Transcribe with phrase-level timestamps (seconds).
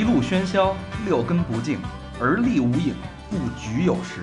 [0.00, 1.78] 一路喧嚣，六根不净，
[2.18, 2.94] 而立无影，
[3.28, 4.22] 不局有时。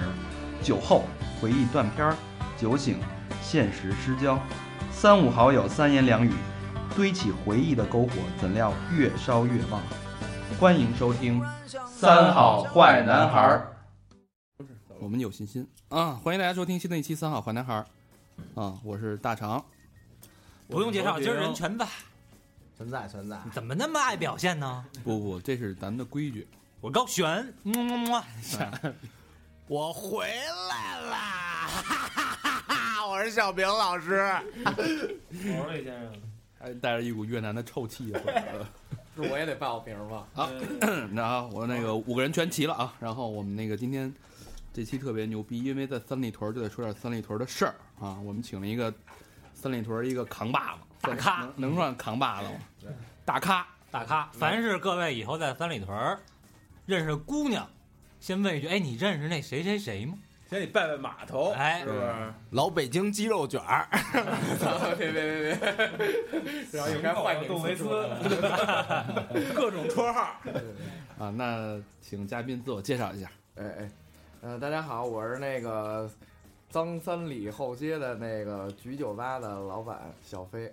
[0.60, 1.04] 酒后
[1.40, 2.16] 回忆断片儿，
[2.58, 3.00] 酒醒
[3.44, 4.40] 现实失焦。
[4.90, 6.32] 三五好友三言两语，
[6.96, 9.80] 堆起回忆的篝火，怎料越烧越旺。
[10.60, 11.40] 欢迎收听
[11.88, 13.78] 《三好坏男孩儿》。
[14.98, 16.14] 我们有信心啊！
[16.14, 17.86] 欢迎大家收听新的一期《三好坏男孩儿》
[18.60, 18.80] 啊！
[18.84, 19.64] 我是大肠，
[20.68, 21.86] 不用介绍，今儿人全在。
[22.78, 24.86] 存在存在，怎么那么爱表现呢？
[25.04, 26.48] 不不，这是咱们的规矩。
[26.80, 28.24] 我高璇，么么么，
[29.68, 30.28] 我回
[30.70, 31.68] 来啦！
[31.68, 31.82] 哈
[32.14, 34.32] 哈哈我是小平老师，
[34.64, 36.14] 王瑞先生，
[36.60, 38.70] 还带着一股越南的臭气回来了。
[39.16, 40.28] 是我也得报名吗？
[40.34, 40.48] 好，
[41.12, 42.94] 那啊，我那个五个人全齐了啊。
[43.00, 44.14] 然后我们那个今天
[44.72, 48.20] 这期特别牛逼，因为在三里屯就得说点三里屯的事儿啊。
[48.24, 48.94] 我们请了一个
[49.58, 50.82] 三里屯一个扛把子。
[51.02, 52.94] 大咖能能算扛把子吗？
[53.26, 54.30] 大咖，大咖。
[54.34, 56.20] 凡是各位以后在三里屯儿
[56.86, 57.68] 认识姑娘，
[58.20, 60.14] 先问一句：哎，你认识那谁谁谁吗？
[60.48, 62.34] 先得拜拜码头，哎是不是？
[62.52, 63.88] 老北京鸡肉卷儿，
[64.98, 65.60] 别别别别，
[66.72, 67.84] 然后应该换杜维斯，
[69.54, 70.40] 各种绰号。
[71.20, 73.30] 啊，那请嘉宾自我介绍一下。
[73.56, 73.92] 哎哎，
[74.42, 76.10] 呃，大家好，我是那个
[76.78, 80.72] 脏三里后街的那个菊酒吧的老板小飞。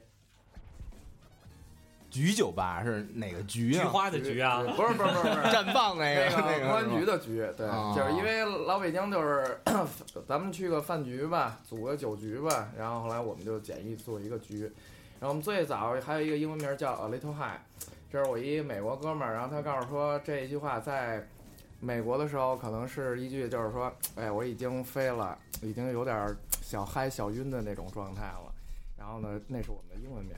[2.10, 3.82] 菊酒吧是哪个菊啊？
[3.82, 9.58] 菊花的菊啊，不是不是不是不是， 绽放那那个那个个公安局的局，对，啊就是因为老北京就是
[10.28, 14.64] 咱们去个饭局吧，组个酒局吧，然后后来我们就简易做一个局，
[15.18, 17.58] 然后我们最早还有一个英文名叫 A Little High，
[18.12, 21.26] 这是我一美国哥们儿，然后他告诉说这一句话在
[21.84, 28.52] 美国的时候可能是一句就是说，哎，我已经飞了，已经有点小嗨小晕的那种状态了，
[28.96, 30.34] 然后呢，那是我们的英文名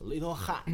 [0.00, 0.64] ，Little High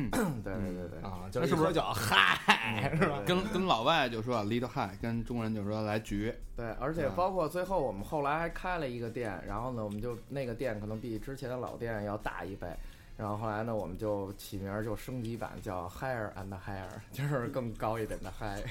[0.42, 2.90] 对对对对，啊，就那是不是叫嗨？
[2.96, 3.20] 是吧？
[3.26, 6.34] 跟跟老外就说 little high，跟中国人就说来局。
[6.56, 12.66] 对，而且包括最后我们后来还开了一个店，然后呢，我们就那个店可能比之前的老店要大一倍，
[13.16, 18.64] 然后后来呢，我们就起名儿就升级版叫 Higher and Higher，就是更高一点的 High。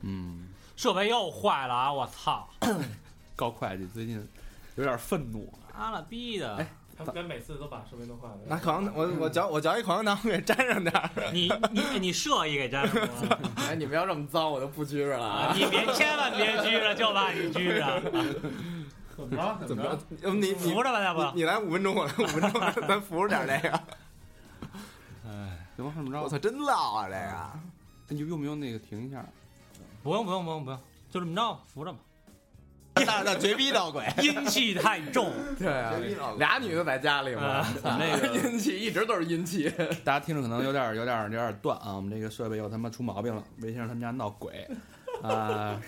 [0.00, 0.48] 嗯，
[0.82, 1.92] 设备又坏了啊！
[1.92, 2.48] 我操，
[3.36, 4.28] 高会计最近
[4.74, 5.48] 有点愤怒。
[5.78, 6.56] 妈了逼的！
[6.56, 6.66] 哎
[7.04, 8.36] 他们每次都把设备弄坏了。
[8.48, 11.10] 拿口香糖，我我嚼我嚼一口香糖给粘上点儿。
[11.32, 13.40] 你你你设一给粘上了？
[13.58, 15.54] 哎，你们要这么脏，我就不拘着了啊啊！
[15.54, 18.02] 你别千万别拘着，就怕你拘着，
[19.16, 19.66] 怎么着？
[19.68, 19.98] 怎么着？
[20.22, 23.76] 要不你你扶着吧，要不你你来五分钟，我来五分钟，咱扶着点儿这个。
[25.28, 26.20] 哎，怎么怎么着？
[26.20, 27.50] 我操，真唠啊这个！
[28.08, 29.24] 你用不用那个停一下？
[30.02, 30.80] 不用不用不用不用，
[31.10, 31.98] 就这么着，扶着吧。
[32.94, 35.94] 那那绝逼闹鬼， 阴气太重，对啊。
[36.38, 39.70] 俩女的在家里嘛，那个阴气一直都是阴气。
[40.04, 44.68] 大家听着可能有点有点有点断啊，我们这个设备又他妈出毛病了，魏先生他们家闹鬼
[45.22, 45.80] 啊。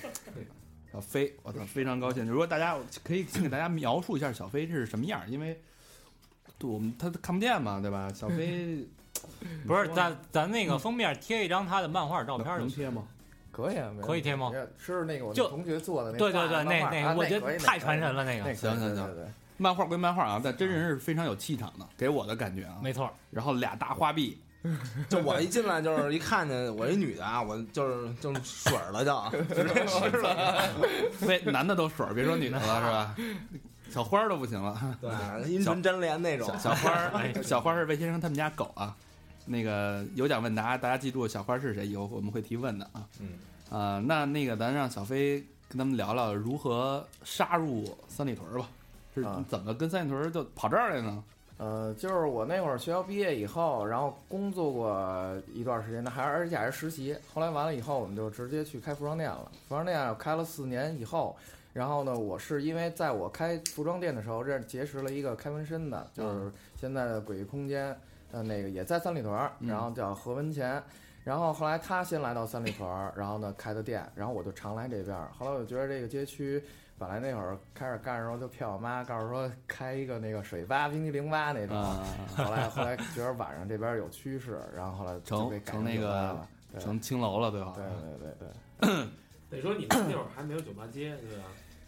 [0.92, 2.24] 小飞，我操，非常高兴。
[2.26, 5.60] 如果大家可以先给大家描述一下小飞是什么样，因为
[6.56, 8.10] 对我们他看不见嘛，对吧？
[8.14, 8.86] 小飞
[9.66, 12.46] 不是咱咱那个封面贴一张他的漫画照片。
[12.58, 13.04] 能贴吗？
[13.54, 14.50] 可以啊，可以贴吗？
[14.76, 19.08] 是那个我就同学做的那对对对，那那我觉得太传神了，那个行行行
[19.56, 22.76] 漫画归漫画啊，但真人是非常有气场的，给我的感觉啊。
[22.82, 23.08] 没错。
[23.30, 24.36] 然后俩大花臂，
[25.08, 30.60] 就我一进来就是一看见我一女的啊，我就是就是水了就，是吧？
[31.12, 33.16] 非男的都水，别说女的了，是吧？
[33.90, 34.76] 小花都不行了。
[35.00, 36.74] 对，阴唇粘连那种小。
[36.74, 38.96] 花，小花是魏先生他们家狗啊。
[39.46, 43.06] 那个有奖问答，大家记住小花是谁，以后我们会提问的啊。
[43.20, 43.30] 嗯。
[43.70, 48.68] 啊、那那个咱让小飞跟他们聊聊如何杀入三里屯儿吧。
[49.14, 51.24] 是啊怎么跟三里屯儿就跑这儿来呢？
[51.56, 57.16] 呃，就是我那会儿学校毕业以后，然后工作过一段时间，那还而且还是实习。
[57.32, 59.50] 后来完了以后，我们就直接去开服装店了。
[59.68, 61.36] 服装店开了四年以后，
[61.72, 67.96] 然后呢，我是因为在我开服装店的时候，认结识了一个开纹身的，就是现在的诡异空间，
[68.34, 70.82] 呃，那个也在三里屯然后叫何文乾。
[71.22, 75.30] 然后后来他先来到三里屯儿，然后呢开的店，然后我就常来这边儿。
[75.38, 76.62] 后来我就觉得这个街区
[76.98, 81.74] 本来那会儿开始干的时候就骗我妈，告诉说开一个那个水吧、冰激凌吧那种。
[81.74, 82.04] 啊、
[82.36, 86.48] 后来后来觉得晚上这边有趋势，然后后来就成被改成那个了。
[86.70, 87.72] 对成青楼了，对吧？
[87.74, 87.84] 对
[88.18, 89.08] 对对对
[89.48, 91.44] 得说你们那会儿还没有酒吧街，对吧？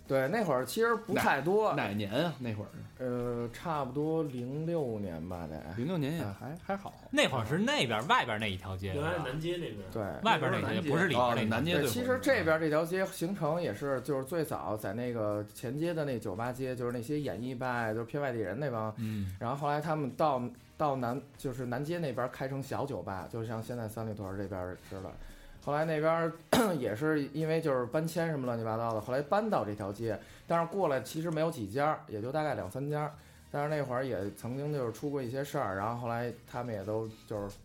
[0.06, 2.34] 对，那会儿其实不太多，哪年啊？
[2.38, 2.68] 那会儿
[2.98, 5.60] 呃，差不多零六年吧，得。
[5.76, 6.94] 零六年也还还好。
[7.10, 9.78] 那会儿是那边外边那一条街，原来是南街那边。
[9.92, 11.48] 对，外边那条街不是里边哦那条街。
[11.48, 20.40] 南街其实这边这条街形成也是，就是最早在那个前街的那酒吧街，就是那些演艺派，就是偏外地人那帮，嗯，然后后来他们到
[20.78, 25.10] 到南，就是南街那边开成小酒吧，就像现在三里屯这边似的。
[25.66, 26.32] 后来那边
[26.78, 30.16] 也是因为就是搬迁什么乱七八糟的，后来搬到这条街，
[30.46, 33.12] 但是过来其实没有几家，也就大概两三家。
[33.50, 37.56] 但是那会儿也曾经就是出过一些事儿，然后后来他们也都就是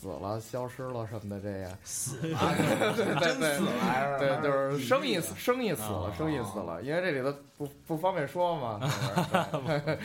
[0.00, 1.72] 死了、消失了什么的，这样。
[1.82, 4.18] 真死了还是？
[4.20, 9.96] 对，就是生意死，生意死了哦，生意死了，因为这里头不不方便说嘛，哈哈哈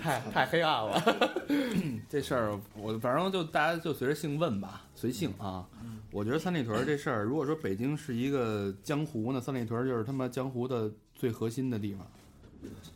[0.00, 1.02] 太太黑暗了。
[2.08, 5.66] 这事儿我反正就大家就随着姓问吧，随性啊。
[6.12, 12.06] 我觉得三里屯儿这事儿，如果说北京是一个江湖呢，三里屯儿就是他妈江湖的最核心的地方，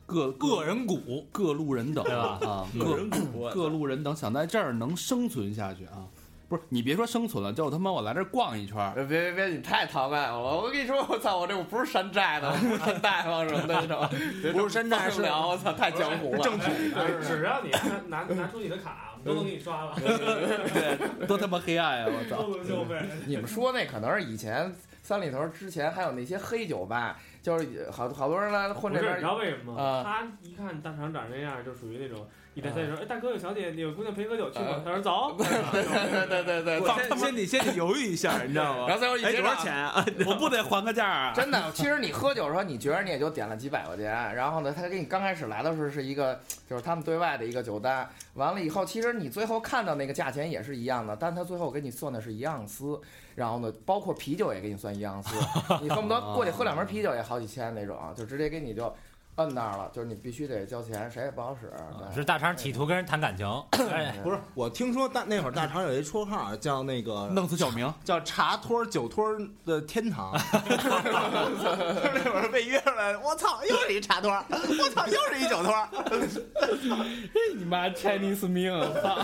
[0.06, 6.09] 各个人股，各路人等对吧啊，个各人股各路人等想在这儿能生存下去啊，
[6.49, 10.56] 不是你别说生存了，就他妈我来这儿逛一圈儿，别别别，你太讨厌我了！
[10.56, 14.09] 我跟你说，我操，我这我不是山寨的，我不是山大王什么的那种，
[14.53, 16.38] 不是山寨是聊，我操，太江湖了。
[16.38, 16.73] 正统
[17.20, 17.70] 只只要你
[18.09, 22.06] 拿拿拿出你的卡，我们都能给你刷了， 对，多他妈黑暗呀！
[22.09, 22.47] 我操！
[23.29, 27.19] 你们说那可能是以前三里屯之前还有那些黑酒吧，
[27.49, 29.83] 就是好好多人来混这边，你知道为什么吗？
[29.83, 34.82] 啊他一看大厂长这样，就属于那种一来三说，哎，大哥有小姐，有姑娘陪喝酒去吗？
[34.84, 35.32] 他说走。
[35.38, 38.87] 对对对对，我先先得先得犹豫一下，你知道吗？
[38.88, 40.05] 然后最后一哎，结账多少钱啊？
[40.26, 41.32] 我不得还个价啊？
[41.32, 53.00] 真的，其实你喝酒的时候，你觉得你也就点了几百块钱，然后呢，他给你刚开始来的时候是一个，就是他们对外的一个酒单，完了以后，其实你最后看到那个价钱也是一样的，但他最后给你算的是一盎司，
[53.37, 55.37] 然后呢，包括啤酒也给你算一盎司，
[55.81, 58.93] 你恨不得过去喝两瓶啤酒也好几千那种，就直接给你就
[59.38, 61.73] 摁那儿了，就是你必须得交钱，谁也不好使。
[62.14, 63.46] 是大肠企图跟人谈感情，
[63.90, 69.25] 哎，不是，我听说大那会儿大肠有一绰号叫那个 弄死小明，叫茶托酒托
[69.64, 70.32] 的天堂，
[70.67, 75.88] 就是那会儿被约出来，我操，又是一茶托，我操，又是一酒托儿，
[77.56, 79.19] 你妈 Chinese 命，操，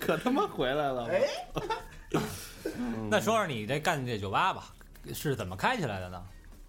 [0.00, 1.08] 可他妈回来了。
[1.08, 1.20] 哎
[3.10, 4.64] 那说说你这干这酒吧吧，
[5.12, 6.22] 是怎么开起来的呢？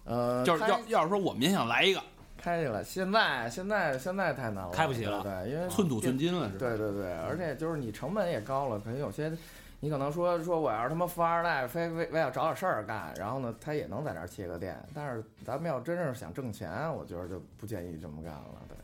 [0.04, 2.02] 呃，就是要要是说我们也想来一个，
[2.44, 6.58] 开去了，现在现在现在太难了，开不起了对，对因为寸土寸金了是吧？
[6.58, 9.32] 对对对，而且就是你成本也高了，可能有些，
[9.80, 18.44] 你可能说说我要是他妈富二代，非非非要找点事儿干，然后呢，他也能在这儿切个店，但是咱们要真是想挣钱，我觉得就不建议这么干了。
[18.68, 18.76] 对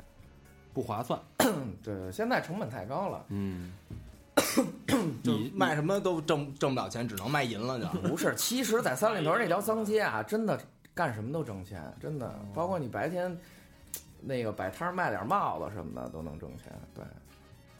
[0.73, 1.21] 不划算。
[1.83, 3.25] 对，现在成本太高了。
[3.29, 3.73] 嗯，
[5.23, 7.87] 就你卖什么都挣挣不了钱，只能卖银了就。
[8.09, 10.59] 不是，其实，在三里屯那条脏街啊，真的
[10.95, 13.37] 干什么都挣钱，真的，包括你白天
[14.21, 16.73] 那个摆摊儿卖点帽子什么的都能挣钱。
[16.95, 17.05] 对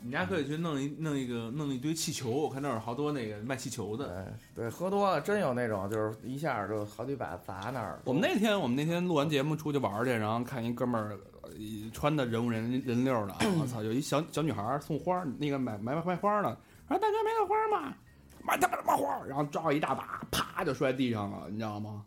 [0.03, 4.25] 你家可以去弄一弄一个弄一堆气球，我看那儿有好多那个卖气球的。
[4.55, 8.01] 对对，喝多了真有那种，就是一下就好几百砸那儿。
[8.05, 11.51] 我们那天我们那天录完节目出去玩儿去，然后看一哥们儿呃
[11.93, 16.57] 穿的人五人人六的， 我操，有一小小女孩儿送花儿，那个买买卖花呢，
[16.89, 17.95] 说大哥买朵花吗？
[18.43, 19.27] 买他妈什么花儿？
[19.29, 22.03] 然后抓了一大把，啪就摔地上了，你知道吗？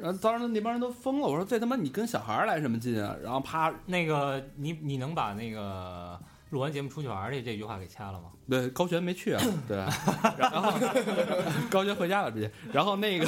[0.00, 3.16] 然后当时那帮人都疯了，我说这他妈你跟小孩来什么劲啊？
[3.22, 6.18] 然后啪，那个你你能把那个
[6.50, 8.28] 录完节目出去玩儿去这句话给掐了吗？
[8.48, 9.76] 对高璇没去啊， 对，
[10.38, 10.72] 然后
[11.68, 13.26] 高璇回家了直接，然后那个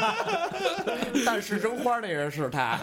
[1.26, 2.78] 但是扔花那人是他，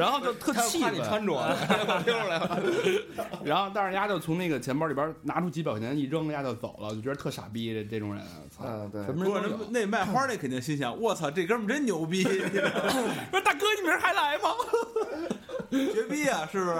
[0.00, 2.62] 然后就特气愤，你穿着，我听出来了。
[3.44, 9.56] 然后但是丫就从那个钱包里边拿出几百块钱一扔，丫就走了，就觉得特傻逼这这种人，操，嗯对什么不人都有。
[9.58, 12.24] 过那那卖花那肯定心想，我操，这哥们儿真牛逼！
[13.30, 14.50] 不是大哥，你明儿还来吗？
[15.70, 16.76] 绝逼啊，是不是？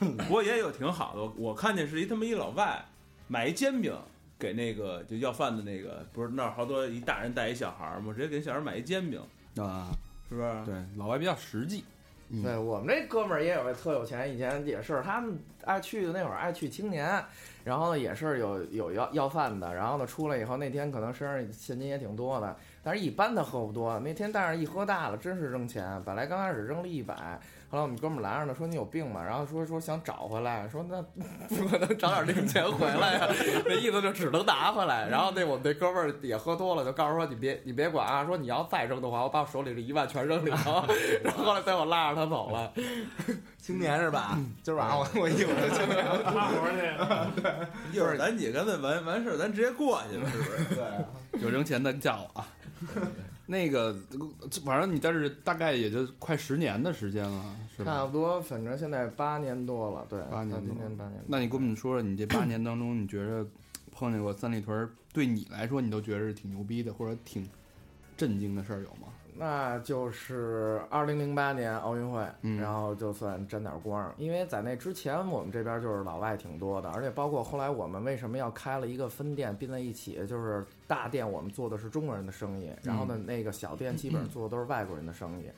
[0.28, 2.84] 不过也有挺好的，我我看见是一他妈一老外
[3.26, 3.96] 买一煎饼
[4.38, 8.12] 给那个就要饭的那个，不是那儿好多一大人带一小孩儿嘛？
[8.12, 9.20] 直接给小孩儿买一煎饼，
[9.56, 9.88] 啊，
[10.28, 10.52] 是不是？
[10.66, 11.84] 对，老外比较实际。
[12.30, 12.42] 嗯。
[12.42, 17.22] 对我们这哥们儿也有特有钱，以前也是他们爱去的那会儿爱去青年，
[17.64, 23.98] 然后呢也是有有要要饭的，然后呢出来以后那天可能身上现金也挺多的，但是一般的喝不多。
[24.00, 27.14] 那天但是一喝大了，真是扔钱，本来刚开始扔了一百，
[27.70, 31.02] 后来我们哥们拦着呢，说你有病吧，然后说说想找回来，说那
[31.48, 33.28] 不可能找点零钱回来呀、
[33.66, 35.08] 那意思就只能拿回来。
[35.08, 40.82] 然后那我们那哥们儿也喝多了，就告诉说你别你别管啊，说你要再扔的话，我把我手里这一万全扔里头。
[41.22, 42.72] 然后后来最后拉着他走了。
[43.58, 44.38] 青年是吧？
[44.62, 46.04] 今儿晚上我我一会儿就青年。
[46.34, 50.74] 拉活去，一会儿咱姐干脆完完事儿，咱直接过去了，是不是？
[51.32, 52.48] 对，有扔钱的叫我啊。
[53.50, 53.94] 那个，
[54.64, 57.92] 反正你在这大概也就快十年的时间了，是吧？
[57.92, 61.20] 差不多，反正现在八年多了，对，八年多今年八年。
[61.26, 63.46] 那你跟我们说说，你这八年当中，你觉着
[63.90, 67.48] 碰见过三里屯儿对你来说，你都觉着是挺牛逼的，或者挺
[68.16, 69.08] 震惊的事儿有吗？
[69.38, 85.48] 那就是二零零八年奥运会，嗯然后就算沾点光，因为在那之前我们这边就是老外挺多的，而且包括后来我们为什么要开了一个分店并在一起，就是大店我们做的是中国人的生意，然后呢那个小店基本上做的都是外国人的生意。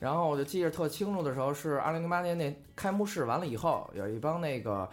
[0.00, 4.88] 然后我就记得特清楚的时候是二零零八年那开幕式完了以后，有一帮那个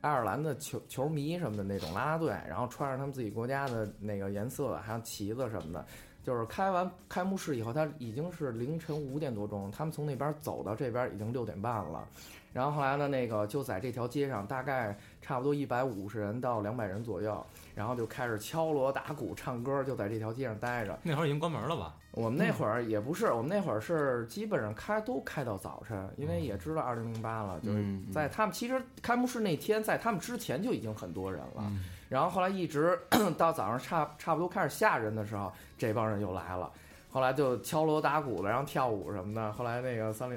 [0.00, 5.84] 爱尔兰的球球迷什么的那种啦啦队，然后穿上他们自己国家的那个颜色，还有旗子什么的。
[6.22, 12.06] 就是开完开幕式以后，他已经是凌晨五点多钟，他们从那边走到这边已经六点半了。
[12.52, 20.98] 然后后来呢，那个就在这条街上，大概差不多一百五十人到两百人左右，然后就开始敲锣打鼓、唱歌，就在这条街上待着。
[21.02, 21.96] 那会儿已经关门了吧？
[22.12, 31.64] 我们那会儿也不是，我们那会儿是基本上开都开到早晨，因为也知道二零零八了，就是嗯在他们其实开幕式那天，在他们之前就已经很多人了。
[31.64, 32.98] 嗯然后后来一直
[33.38, 36.70] 到早上差差不多开始吓人的时候，这帮人又来了，
[37.10, 39.50] 后来就敲锣打鼓的，然后跳舞什么的。
[39.54, 40.36] 后来那个三里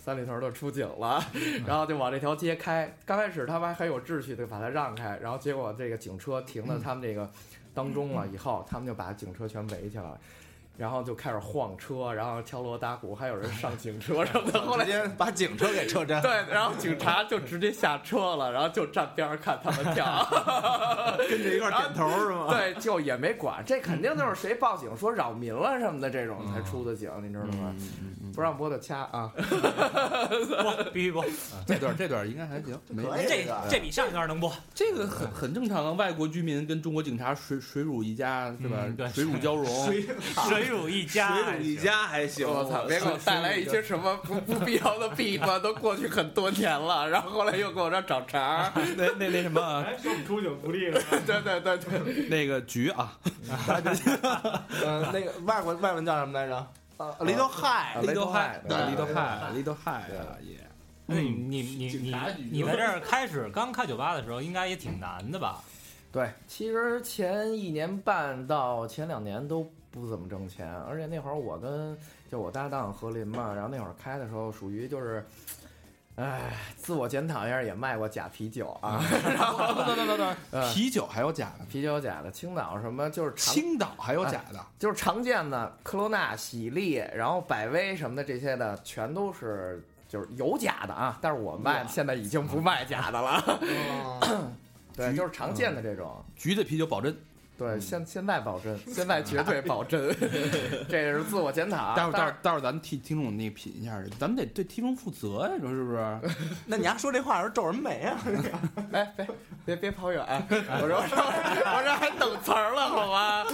[0.00, 1.22] 三里屯就出警了，
[1.64, 2.92] 然后就往这条街开。
[3.06, 7.30] 刚开始他们还很有秩序的把它让开，然后结果这个警车停在他们这个
[7.72, 10.20] 当中了以后，他们就把警车全围起来了。
[10.76, 14.60] 然后就开始晃车，然后敲锣打鼓，还有人上警车什么的。
[14.66, 14.86] 后来
[15.16, 20.04] 把警车给车站，对，然后警察就直接下车了，然后就站边上看他们跳。
[21.28, 22.46] 跟着一块儿点头是吗？
[22.50, 27.74] 对，就也没管，这肯定就是谁报警说扰民了什么的这种才出的警，你知道吗？
[28.34, 29.30] 不让播的掐啊！
[29.36, 31.22] 播必须播，
[31.68, 34.50] 这段这段应该还行，没可以这这比上一段能播。
[34.74, 35.92] 这个很很正常啊。
[35.92, 38.86] 外国居民跟中国警察水水乳一家是吧？
[39.12, 48.72] 水乳交融，水乳一家，水乳一家还行，我操，别给我带来一些什么 不不必要的弊端，都过去很多年了，然后后来又给我这找茬。
[48.96, 56.66] 那那那什么，哎，说我们出警不利了， 对对对对，那个局啊，嗯，那个外国外文叫什么来着？
[56.98, 60.56] 呃，Little High，Little High，对对，Little High，Little High 啊也。
[61.06, 62.14] 那你你你你
[62.52, 65.60] 你在这儿开始刚开酒吧的时候，应该也挺难的吧？
[66.12, 71.96] 对，其实前一年半到前两年都不怎么挣钱，而且那会儿我跟
[72.30, 75.22] 就我搭档何林嘛，然后那会儿开的时候属于就是，
[76.16, 93.60] 唉，自我检讨一下，也卖过假啤酒啊， 然后等等等等，嗯啤酒还有假的，啤酒假的，青岛什么就是常青岛还有假的，就是常见的科罗娜、喜力，然后百威什么的这些的，全都是就是有假的啊，但是我卖现在已经不卖假的了，
[94.96, 96.24] 对，橘就是常见的这种。
[96.34, 97.14] 橘子啤酒保真。
[97.58, 100.08] 对，现现在保真，现在绝对保真，
[100.88, 101.94] 这是自我检讨。
[101.94, 106.18] 待会儿待会儿待会儿咱替听众那个品一下，咱们得对听众负责呀，你说是不是？
[106.66, 108.18] 那你还说这话时候皱什么眉啊？
[108.24, 108.36] 是
[108.92, 109.26] 哎，别
[109.64, 113.44] 别别跑远，我说我说我这还等词儿了，好吗？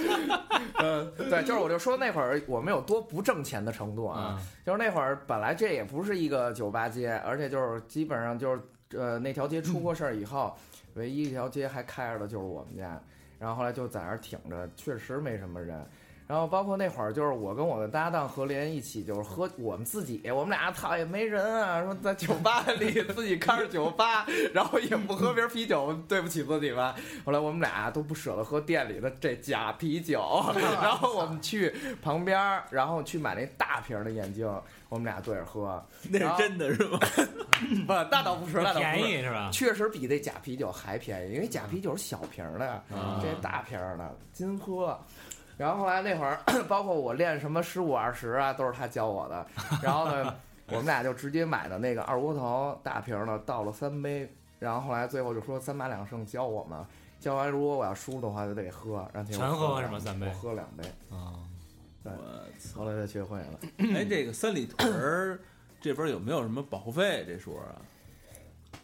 [0.80, 8.62] 嗯，对，就是我就说那会儿我们有多不挣钱的程度啊，就是那会儿本来这也不是一个酒吧街，而且就是基本上就是
[8.96, 10.56] 呃那条街出过事儿以后，
[10.94, 12.98] 唯一一条街还开着的就是我们家，
[13.38, 15.86] 然后后来就在那儿挺着，确实没什么人。
[16.28, 26.94] 然后包括那会儿，就是我跟我的搭档何莲一起，就是喝我们自己，我们俩操也没人啊，说在酒吧里 自己开着酒吧，然后也不喝瓶啤酒，对不起自己吧。
[27.24, 30.44] 后来我们俩都不舍得喝店里的这假啤酒，
[30.82, 34.46] 然后我们去旁边儿，然后去买那大瓶的眼镜，
[34.90, 35.82] 我们俩对着喝。
[36.10, 36.98] 那是真的是吗？
[37.86, 39.00] 不，那倒不是，那倒不便。
[39.00, 39.48] 宜是吧？
[39.50, 42.82] 确实比那假啤酒还便宜，因为假啤酒是小瓶儿的，
[43.22, 44.98] 这大瓶儿的金喝。
[45.58, 49.46] 然后后来那会儿， 包括我练什么十五二十啊，都是他教我的。
[49.82, 50.34] 然后呢，
[50.68, 54.32] 我们俩就直接买的那个二锅头大瓶儿的，倒了三杯。
[54.60, 56.86] 然后后来最后就说三把两胜教我嘛，
[57.20, 61.34] 教完如果我要输的话就得喝，然后结果全喝了是吗三杯我喝两杯，啊，
[62.02, 62.78] 对我！
[62.78, 63.58] 后来就学会了。
[63.94, 65.38] 哎，这个三里屯儿
[65.80, 67.74] 这边有没有什么保护费这说啊？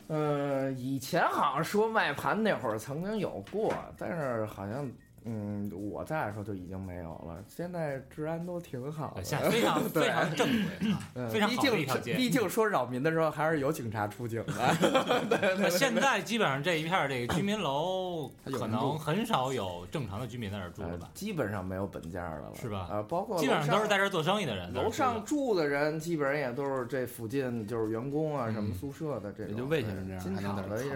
[0.08, 4.88] 呃，以前好像说卖盘那会儿曾经有过，但是好像
[5.24, 7.42] 嗯我在的时候就已经没有了。
[7.48, 15.56] 现在治安都挺好的，现在非常 非常正规啊，嗯非常毕竟好的一条街毕竟说扰民的时候还是有警察出警的。
[15.58, 21.10] 那现在基本上这一片儿这个居民楼 可能很少有正常的居民在那儿住了呃吧？
[21.14, 24.90] 基本上没有本家的了，是吧呃，包括基本上都是在楼这儿做生意的人楼。
[24.90, 29.52] 上住的人，基本上也都是这附近就是员工啊，什么嗯宿舍的这种。
[29.52, 30.94] 也就魏先生这样金还能在这儿是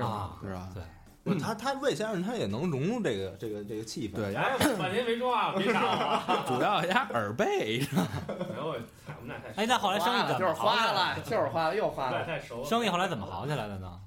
[0.53, 0.69] 吧？
[0.75, 0.83] 对，
[1.29, 4.17] 不他他魏先生他也能融入这个这个这个气氛。
[4.17, 6.45] 对，哎，半天没说话，别杀我！
[6.49, 7.81] 主要压耳背，
[8.27, 8.67] 没有，
[9.07, 12.25] 我们俩太哎，那后来生意怎就是么好起来花了，就是花了，又花了。
[12.25, 12.65] 太熟了。
[12.65, 14.01] 生意后来怎么好起来的呢？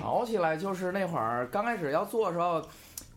[0.00, 2.62] 好起来就是那会儿刚开始要做的时候，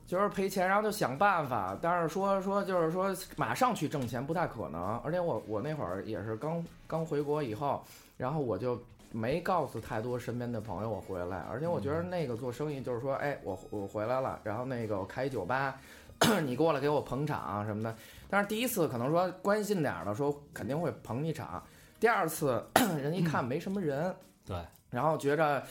[0.06, 7.84] 就是赔钱，然后就想办法，但是说说就是说马上去挣钱不太可能，而且我我那会儿也是刚刚回国以后，
[8.18, 8.82] 然后我就
[9.12, 15.80] 没告诉太多身边的朋友我回来，而且我觉得那个做生意就是说，哎，我我回来了，然后那个我开一酒吧，
[16.44, 17.96] 你过来给我捧场什么的，
[18.30, 21.64] 但是第一次可能说关心点儿的说肯定会捧你场，
[22.00, 22.66] 第二次
[23.02, 24.58] 人一看没什么人，对，
[24.90, 25.64] 然后觉着。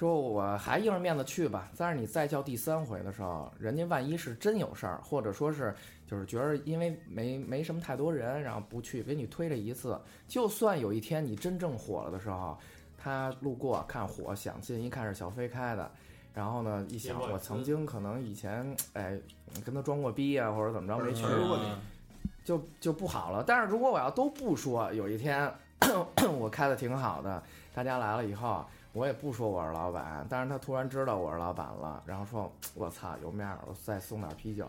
[0.00, 5.74] 说我还硬着面子去吧，但是你再叫第三回的时候，人家万一是真有事儿，或者说是
[6.06, 12.56] 就是觉得因为没没什么太多人，然后不去给你推这一次，就算有一天你真正火了的时候，
[12.96, 15.90] 他路过看火想进，一看是小飞开的，
[16.32, 19.20] 然后呢一想我曾经可能以前哎
[19.66, 21.70] 跟他装过逼啊，或者怎么着没去过你，
[22.42, 23.44] 就就不好了。
[23.46, 25.52] 但是如果我要都不说，有一天
[26.40, 27.42] 我开的挺好的，
[27.74, 28.64] 大家来了以后。
[28.92, 34.66] 我也不说我是老板，但是他突然知道我是老板了，然后说：“我操，有面儿，我再送点啤酒，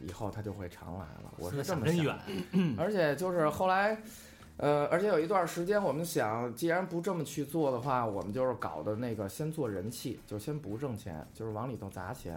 [0.00, 2.18] 以后他就会常来了。”我是这么想远，
[2.76, 3.96] 而且就是后来，
[4.56, 12.36] 呃，而且有一段时间，我们想，既然不这么去做的话，我们就是搞的那个先做人气，就先不挣钱，就是往里头砸钱，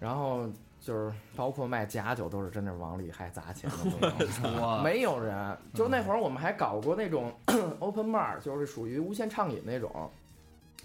[0.00, 0.48] 然后
[0.80, 3.70] 就是包括卖假酒都是真的往里还砸钱
[4.00, 5.54] 的， 没有人。
[5.74, 7.30] 就那会儿我们还搞过那种
[7.80, 10.10] open bar，就是属于无限畅饮那种。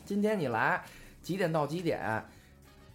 [0.08, 0.82] 今天你来
[1.22, 2.24] 几点到几点？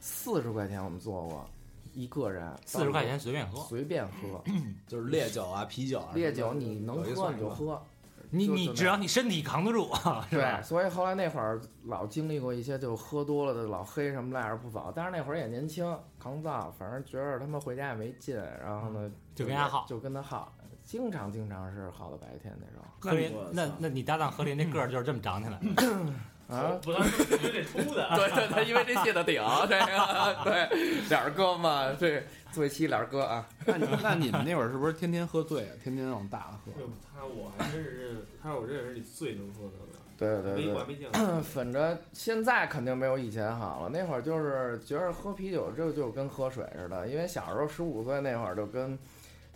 [0.00, 1.47] 四十块钱我们做过
[1.92, 4.42] 一个人，四十块钱随便喝，随便喝，
[4.88, 6.09] 就是烈酒啊、啤酒啊。
[6.14, 7.85] 烈酒你能喝你就喝，
[8.31, 9.90] 你你只要你身体扛得住？
[10.31, 15.87] 对，所以后来那会儿老经历过一些就喝多了的老黑什么赖着不走，但是那会儿也年轻
[16.19, 20.50] 扛造，反正觉得他们回家也没劲，然后呢就跟他耗，就跟他耗，
[20.83, 22.83] 经常经常是耗到白天那种。
[22.99, 26.12] 何林，那那你搭档何林那个儿就是这么长起来的。
[26.52, 30.68] 啊，不能是因为这出的， 对对对，因为这卸的顶，这个对
[31.09, 33.49] 脸哥嘛，对做一期脸哥啊。
[33.66, 35.73] 那你那你们那会儿是不是天天喝醉啊？
[35.82, 36.73] 天天往大了喝？
[37.14, 39.73] 他我还真是认，他是我认识里最能喝的。
[40.18, 41.40] 对对对， 没没见过。
[41.42, 43.88] 反正现在肯定没有以前好了。
[43.88, 48.97] 那会儿就是觉得喝啤酒就就跟喝水似的，因为小时候十五岁那会儿就跟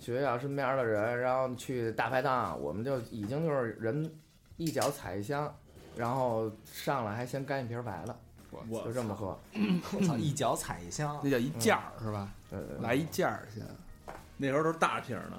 [0.00, 4.10] 学校身边的人，然后去大排档，我们就已经就是人
[4.56, 5.54] 一脚踩一箱。
[5.96, 8.14] 然后上来还先干一瓶白的，
[8.68, 9.36] 我就这么喝。
[9.92, 12.28] 我操，一脚踩一箱，那叫一件儿是吧？
[12.50, 13.64] 对，来一件儿先。
[14.36, 15.32] 那时候都是大瓶的。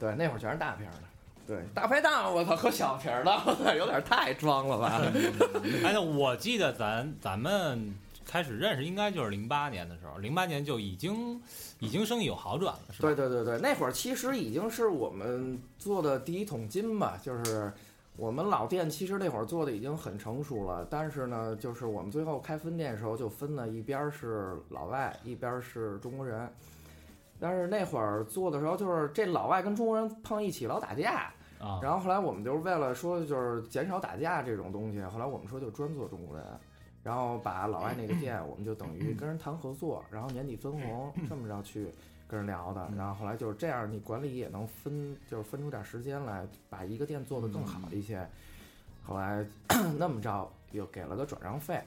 [0.00, 0.98] 对，那会儿全是大瓶的。
[1.46, 5.02] 对，大排档我操，喝小瓶的，有点太装了吧？
[5.84, 11.38] 哎，那我记得咱咱们开始认识应该就是零八年的时候，零八年就已经
[11.78, 13.08] 已经生意有好转了，是吧？
[13.08, 17.70] 对对对对，那会儿其实已经是我们做的第一桶金吧，就是。
[18.16, 26.48] 我们老店其实那会儿做的已经很成熟了，但是呢，就是我们最后开分店的时候就分了一边是老外，一边是中国人。
[27.40, 31.80] 但是那会儿做的时候，就是这老外跟中国人碰一起老打架啊。
[31.82, 36.44] 然后后来我们就是为了说就是减少打架这种东西，后来我们说就专做中国人，
[37.02, 41.92] 然后把老外那个店我们就等于跟人谈合作，然后年底分红 这么着去。
[42.32, 48.26] 跟人聊的，然后后来就是这样，你管理也能分，就是分出点时间来，把一个店做得更好一些。
[49.02, 49.44] 后来
[49.98, 51.78] 那么着又给了个转让费，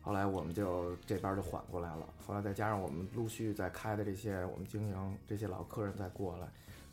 [0.00, 2.06] 后来我们就这边就缓过来了。
[2.24, 6.46] 后来再加上我们陆续在开的这些，我们经营这些老客人再过来，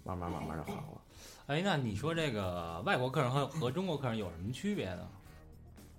[0.04, 1.02] 慢慢慢慢就好了。
[1.46, 5.08] 哎，那你说这个外国客人和和中国客人有什么区别呢？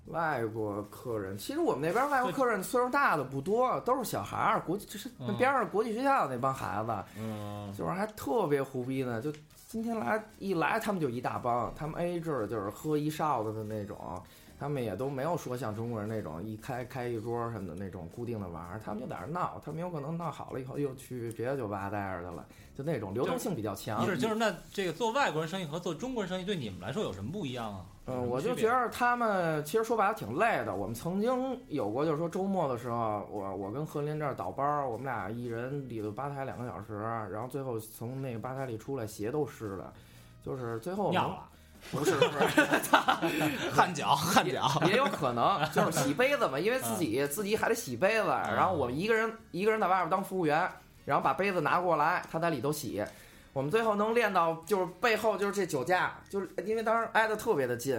[0.07, 9.21] 外国客人，其实我们那边外国客人岁数大的不多，都是小孩儿，国际就是那边上国际学校那帮孩子，嗯，就是还特别胡逼呢。
[9.21, 9.33] 就
[9.66, 14.23] 今天来一来，他们就一大帮，他们 A 制就是喝一哨子的那种，
[14.61, 22.47] 他们也都没有说像中国人那种一开开一桌什么的那种固定的玩儿，他们就在那闹，他们有可能闹好了以后又去别的酒吧待着去了，
[22.79, 24.07] 就那种流动性比较强。
[24.07, 27.85] 是，就是那这个做外国人生意和做中国人生意对你们来说有什么不一样啊？
[28.09, 30.73] 嗯，我就觉得他们其实说白了挺累的。
[30.73, 37.01] 我们曾经有过，就是说周末的时候，我我跟何林这儿倒班儿，我们俩一人里头吧台两个小时，
[37.33, 39.92] 然后最后从那个吧台里出来，鞋都湿了，
[40.45, 41.49] 就是最后尿了，
[41.90, 42.62] 不是不是，
[43.75, 50.71] 汗脚汗脚也有可能，就是洗杯子嘛，因为自己自己还得洗杯子，然后我们一个人一个人在外边当服务员，
[51.05, 53.05] 然后把杯子拿过来，他在里头洗。
[53.57, 57.99] 我们最后能练到，就是背后就是这酒架，就是因为当时挨得特别的近，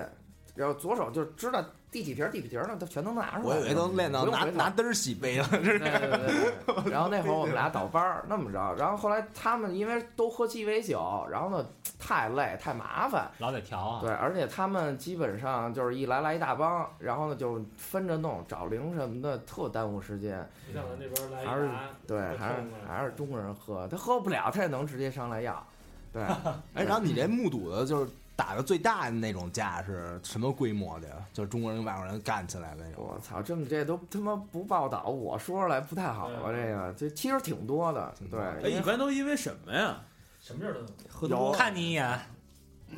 [0.58, 3.56] 然后左手就知道第几瓶第几瓶呢，他全都拿出来。
[3.56, 5.80] 我以为都练到拿拿嘚儿洗杯了，这是。
[5.80, 6.92] 对对对对。
[6.92, 11.66] 然后那会儿我们俩倒班儿那么着，然后后来他们因为都喝鸡尾酒，然后呢
[12.00, 14.02] 太累太麻烦，老得调啊。
[14.02, 20.48] 对，而且他们基本上就是一来来一大帮，然后呢就分着弄，找零什么的，特耽误时间。
[20.68, 21.70] 你像咱这边来一还是，
[22.06, 22.56] 对，还是
[22.88, 25.66] 还是中国人喝，他喝不了，他也能直接上来要。
[26.12, 26.24] 对，
[26.74, 31.16] 哎，然后你这目睹的就是打的最大的那种架是什么规模的呀？
[31.34, 33.04] 就是中国人跟外国人干起来的那种。
[33.04, 36.52] 我操，这么这都他妈不报道，我说出来不太好吧？
[36.52, 40.00] 这个这其实挺多的，对，哎，一般都因为什么呀？
[40.40, 40.86] 什么事儿都有。
[41.10, 42.20] 喝多看你一眼，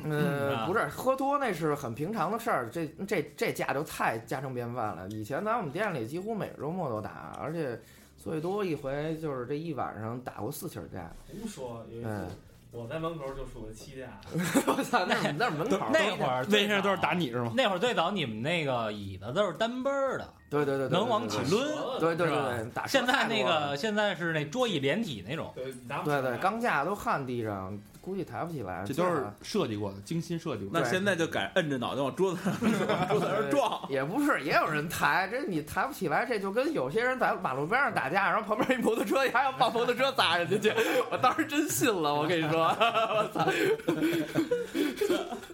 [0.04, 5.08] 呃，啊不是喝多那是很平常的事儿，这这这架就太家常便饭了。
[5.08, 7.80] 以前在我们店里几乎每个周末都打，而且
[8.18, 11.10] 最多一回就是这一晚上打过四起架。
[11.26, 12.36] 胡说，有一嗯次
[12.72, 14.20] 我在门口就数了七架，
[14.66, 17.52] 我操，那是那是门口，那会儿为啥都是打你是吗？
[17.56, 21.60] 那会儿最早你们那个椅子都是单背儿的，对对对对，能往起抡。
[21.98, 25.64] 对对对对，打现在那个现在是那桌椅连体那种，对，
[26.04, 28.84] 对对钢架都焊地上，估计抬不起来。
[28.86, 30.80] 这都是设计过的，精心设计过的。
[30.80, 32.52] 那现在就改摁着脑袋往桌子上
[32.88, 33.86] 往桌子上撞。
[33.88, 40.74] 也不是，也有人抬，这你抬不起来，这就跟有些人在马路边上打架，然后旁边一摩托车，还要把摩托车砸人家去，
[41.10, 43.46] 我当时真信了，我跟你说，我操，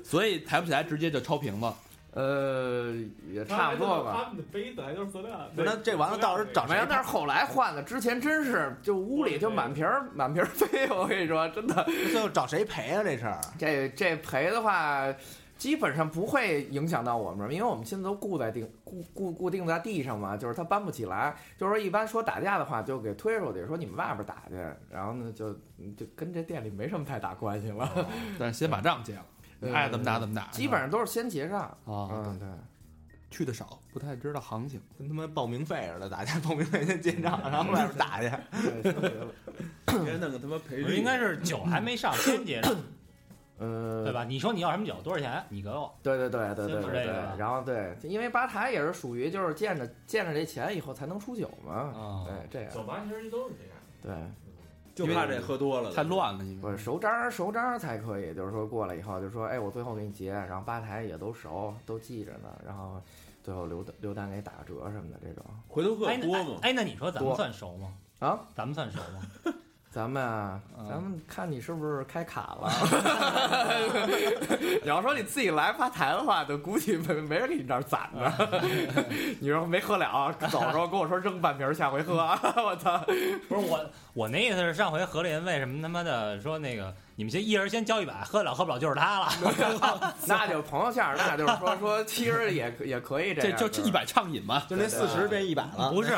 [0.05, 1.67] 所以抬不起来，直接就超瓶子。
[2.17, 2.95] 呃，
[3.31, 4.25] 也差不多吧。
[4.25, 13.03] 他们的杯子还都是塑料那这完了到时候找没有，那是后来换的，之前真是就屋里就满瓶儿 满瓶儿飞，我跟你说，真的，最后找谁赔啊？
[13.03, 15.15] 这事儿这这赔的话，
[15.59, 21.37] 基本上不会影响到我们，因为我们现在都固在定固固固定在地上嘛，就是它搬不起来。
[21.59, 24.57] 就是说，一般说打架的话，就给推出去，说你们外边打去，
[24.91, 25.53] 然后呢，就
[25.95, 28.07] 就跟这店里没什么太大关系了。
[28.39, 29.27] 但是先把账结了，
[29.61, 30.49] 嗯爱怎么打怎么打。
[30.49, 31.61] 基本上都是先结账。
[31.61, 32.49] 啊，嗯，对，
[33.31, 34.81] 去的少，不太知道行情。
[34.99, 38.31] 跟他妈报名费似的，大家报名费先结账，然后外边打去。
[39.87, 42.75] 对弄个他妈赔率，应该是酒还没上先结账，
[43.59, 44.13] 嗯，对？
[44.13, 44.25] 吧？
[44.25, 45.43] 你说你要什么酒，多少钱？
[45.49, 45.95] 你给我。
[46.03, 47.07] 对对对对对对。
[47.39, 51.73] 然后对，因为吧台也是属于就是见着见着这钱以后才能出酒嘛。
[51.73, 54.19] 啊对，这样酒吧其实都是这样。
[54.19, 54.31] 对。
[54.97, 56.03] 就怕这喝多了太。
[56.05, 63.01] 乱了，因为不是熟章熟章才可以，就是说过来以后就说，哎，我最后给你结，然后吧台也都熟，都记着呢，然后
[63.45, 66.59] 最后留留单给打个折什么的这种回头客多吗？
[66.63, 67.93] 哎，那你说咱们算熟吗？
[68.21, 68.41] 啊。
[68.55, 69.53] 咱们算熟吗？
[69.97, 72.71] 咱们啊，嗯咱们看你是不是开卡了。
[74.83, 78.31] 你要说你自己来吧台的话，就估计没没人给你这儿攒呢。
[79.41, 82.17] 你说没喝了，走的时候跟我说扔半瓶儿，下回喝。
[82.63, 82.99] 我操！
[83.49, 83.81] 不是我，
[84.13, 89.29] 我那意思是上回何林为什么他妈的说那个你们先一人先交一百，喝得了喝不了就是他了。
[90.27, 93.57] 那就朋友价儿，那就是说说，其实也也可以这样。
[93.57, 94.63] 这就这一百畅饮嘛。
[94.69, 96.15] 就那四十变一百了，不是，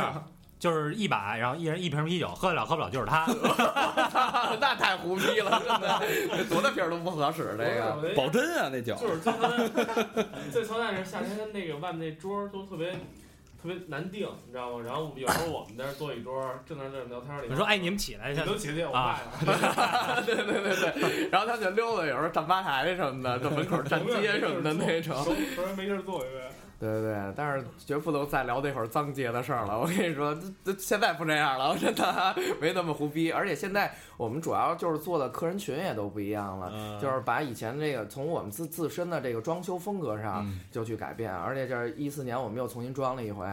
[0.59, 3.27] 就是一百，然后一人一瓶啤酒，喝得了喝不了就是他。
[4.61, 7.55] 那太胡逼了，真的，多大瓶都不合适。
[7.57, 8.95] 这个保真啊，那酒。
[8.97, 9.71] 就是最操蛋，
[10.51, 14.85] 最操蛋是夏天那个外面那桌都特别特别难定，你知道吗？
[14.85, 20.23] 然后有时候我们在那坐一桌，正在这聊天儿里，你说哎，你们起来一下你，都起来，我啊卖了。
[20.27, 25.15] 对对对对，然后他就溜达，有时候站吧台什么的，在门口站街什么的那种。
[25.25, 26.41] 熟熟人没地儿坐一位。
[26.79, 29.79] 对对对，但是绝不能再聊那会儿脏街的事儿了。
[29.79, 33.33] 我跟你说，这这现在不这样了，我真的没那么胡逼。
[33.33, 41.35] 而且现在我们主要就是做的客人群也都不一样了，嗯就是把以前这个从我们自自身的这个装修风格上嗯就去改变。
[41.35, 43.45] 而且这一四年我们又重新装了一回，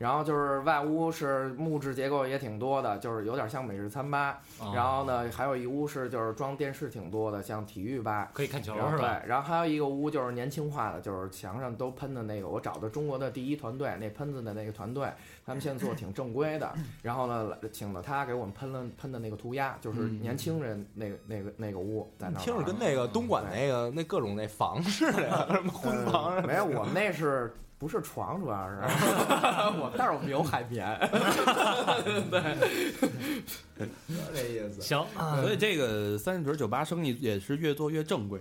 [0.00, 4.40] 然后就是外屋是木质结构也挺多的，就是有点像美式餐吧。
[4.58, 8.30] 啊然后呢，还有一屋是就是装电视挺多的，像体育吧。
[8.32, 9.20] 可以看球是吧？
[9.22, 15.06] 对，然后还有一个屋就是年轻化的，就是墙上都喷的那个，我找的中国的第一团队，那喷子的那个团队，
[15.44, 16.72] 他们现在做挺正规的。
[17.02, 22.42] 然后呢，请了他给我们喷了喷的那个涂鸦，就是嗯年轻人那个那个那个屋在那儿。
[22.42, 28.76] 听着跟那个东莞那个那各种那房似的， 什么婚房呃没有，我们那是不是床，主要是
[29.80, 30.86] 我，但 是我们有海绵。
[33.74, 33.88] 对
[34.34, 34.82] 这意思。
[34.82, 35.02] 行，
[35.40, 38.38] 所以这个三里屯酒吧生意也是越做越正规，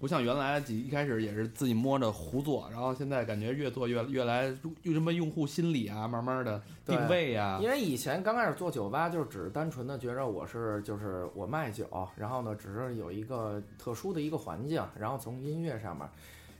[0.00, 16.04] 不像原来几一开始也是自己摸着胡做，然后现在感觉越做越越来用什么用户心理啊，慢慢的定位啊，因为以前刚开始做酒吧，就只是单纯的觉着我是就是我卖酒，然后呢，只是有一个特殊的一个环境，然后从音乐上面，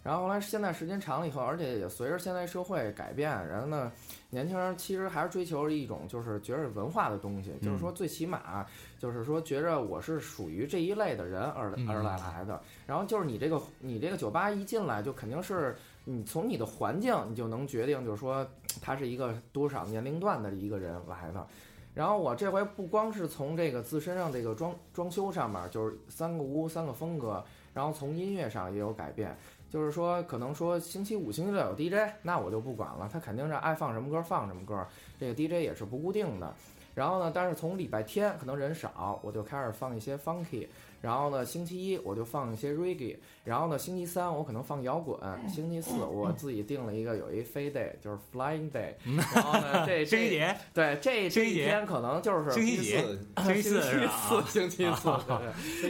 [0.03, 3.93] 然后后来现在时间长了以后，而且也随着现在社会改变，然后呢，
[4.31, 8.65] 年轻人其实还是追求一种就是觉着文化的东西，就是说最起码
[8.99, 12.61] 就是说觉着我是属于这一类的人而嗯而来来的。
[12.87, 18.47] 然后就是你这个你这个酒吧一进来就肯定是你从你的环境你就能决定，就是说
[18.81, 21.47] 他是一个多少年龄段的一个人来的。
[21.93, 29.37] 然后我这回不光是从这个自身上这个装装修上面，就是三个屋三个风格，然后从音乐上也有改变。
[29.71, 34.85] 就是说，可能说星期五、星期六有 DJ，那我就不管了，他肯定是爱放什么歌放什么歌，
[35.19, 36.55] 这个 DJ 也是不固定的。
[36.93, 40.67] 然后呢，但是从礼拜天可能人少，我就开始放一些 funky。
[41.01, 43.17] 然后呢，星期一我就放一些 reggae。
[43.45, 45.19] 然后呢，星期三我可能放摇滚。
[45.49, 48.93] 星期四我自己定了一个有一飞 day，就是 flying day。
[49.17, 53.19] 然后呢，这 这星期节，对这这一天可能就是星期四？
[53.45, 55.09] 星期四 星期四。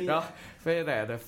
[0.04, 0.26] 然后
[0.58, 1.18] 非得对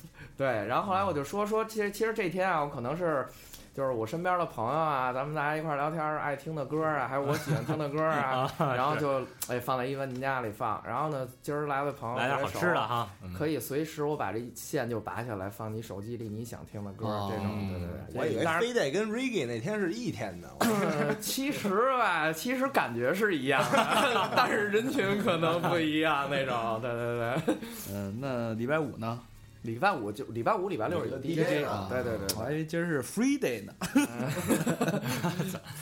[0.43, 3.27] 对，然后后来我就说说，其实其实这天啊，我可能是。
[3.75, 10.79] 就是我身边的朋友啊，咱们大家一块儿聊天儿，爱听的歌啊，还有我喜欢听的歌 啊，然后就哎放在一文家里放。
[10.87, 18.21] 然后呢，今儿来的朋友来点好吃的哈，嗯可以随时我把这线就拔下来，放你手机里你想听的歌，这种对对对。
[18.21, 26.79] 我以为非得跟 Reggae 那天是一天的， 呃，其实吧，其实感觉是一样的， 但是人群可能不一样那种。
[26.83, 27.55] 对对对，
[27.91, 29.19] 嗯，那礼拜五呢？
[29.63, 31.87] 礼拜五就礼拜五、礼拜六有 DJ 啊。
[31.89, 33.73] 对对对我还以为今儿是 free day 呢。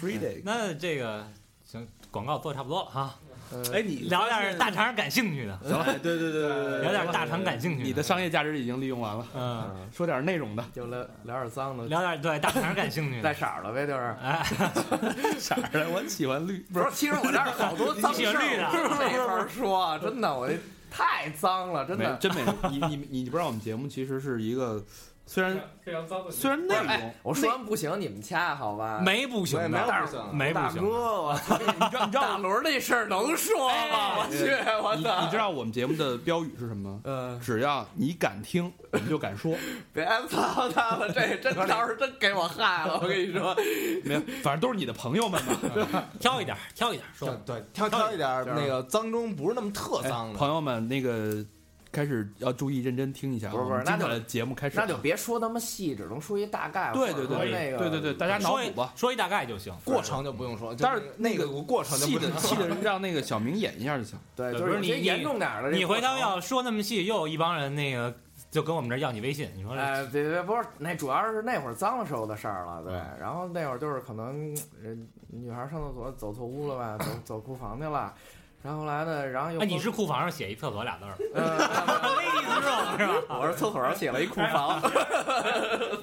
[0.00, 0.40] free day。
[0.44, 1.26] 那这个
[1.64, 3.14] 行，广告做差不多了哈，
[3.52, 10.64] 呃哎，你聊点大肠感兴趣的，行了，对对对对对聊点大肠感兴趣你的商业价值已经利用完了，嗯， 说点内容的。
[10.74, 14.16] 就聊聊点脏的，聊点对大肠感兴趣带，色儿了呗，就是。
[14.22, 14.44] 哎，
[15.40, 20.58] 色儿的，我喜欢绿，不是，其实我这儿好多脏事儿，没法说，真的，我这
[20.90, 22.16] 太脏了，真的。
[22.16, 22.44] 真没。
[22.70, 24.84] 你你你不知道我们节目其实是一个，
[25.32, 26.30] 虽然非常脏的。
[26.32, 29.00] 虽然内容哎，，我说完不行，你们掐好吧？
[29.00, 30.88] 没不行没不行，没不行的。
[30.90, 31.56] 我操！
[31.56, 34.18] 你知道你知道大轮那事儿能说吗？
[34.18, 34.50] 我去，
[34.82, 35.20] 我你操！
[35.24, 37.00] 你知道我们节目的标语是什么吗？
[37.04, 39.54] 嗯，只要你敢听，我们就敢说。
[39.94, 43.54] 别操他了，这真到时候真给我害了，我跟你说。
[44.04, 46.04] 没有，反正都是你的朋友们嘛。
[46.18, 47.32] 挑一点，挑一点说。
[47.46, 50.38] 对，挑挑一点儿那个脏中不是那么特脏哎的。
[50.40, 51.44] 朋友们，那个
[51.92, 53.52] 开始要注意认真听一下啊。
[53.52, 56.92] 不是不是那节目开始，那就别说那么细，只能说一大概。
[56.92, 58.92] 对对对那个对对对，大家脑补吧。
[58.96, 59.74] 说一大概就行。
[59.84, 64.18] 过程就不用说，但是那个过程就气不用的气的让那个小明演一下就行。
[64.36, 68.14] 对，就是你些严重点儿的你回头要说那么细，又有一帮人那个
[68.50, 72.94] 就跟我们这儿要你微信，你说这哎，别别不是，那主要是那会儿脏的时候的事儿了，对。
[72.94, 78.14] 嗯然后那会儿就是可能人女孩上厕所走错屋了吧，走走库房去了，
[78.62, 81.58] 然后后来呢，然后又哎，你是库房上写一厕所俩字儿 呃，，
[82.20, 83.14] ladies room 是吧？
[83.40, 84.78] 我是厕所上写了一库房，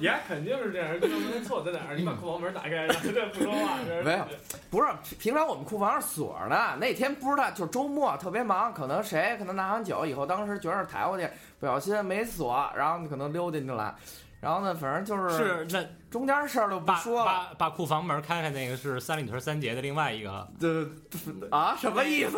[0.00, 4.24] 你还肯定是这样，就问他错在哪儿，你把库房门打开，然后这不说话，这没有
[4.70, 4.88] 不是
[5.20, 11.28] 平常我们库房是锁着的，那天不知道就是周末特别忙，可能谁可能拿完酒以后，当时觉得抬过去，
[11.60, 13.94] 不小心没锁，然后可能溜进去了。
[14.40, 17.24] 然后呢，反正就是是那中间事儿就不把说了。
[17.24, 20.86] 把把库房门开开，那个是三里屯三杰的另外一个，这
[21.50, 22.36] 啊，什么意思？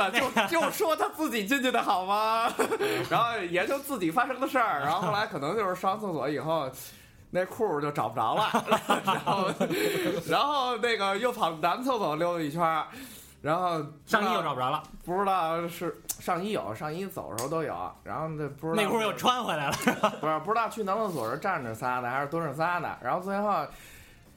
[0.49, 2.51] 就就说他自己进去的好吗？
[3.11, 6.71] 然后研究自己发生的事儿，然后后来可能就是上厕所以后，
[7.33, 8.51] 那裤就找不着了，
[9.05, 9.51] 然后
[10.27, 12.87] 然后那个又跑男厕所溜达一圈儿，
[13.43, 17.75] 然后上衣又找不着了，不知道是上衣有，上衣走的时候都有，
[18.05, 19.73] 然后那不知道内裤又穿回来了，
[20.21, 23.67] 不是不知道去男厕所是站着撒的还是蹲着撒的，然后最后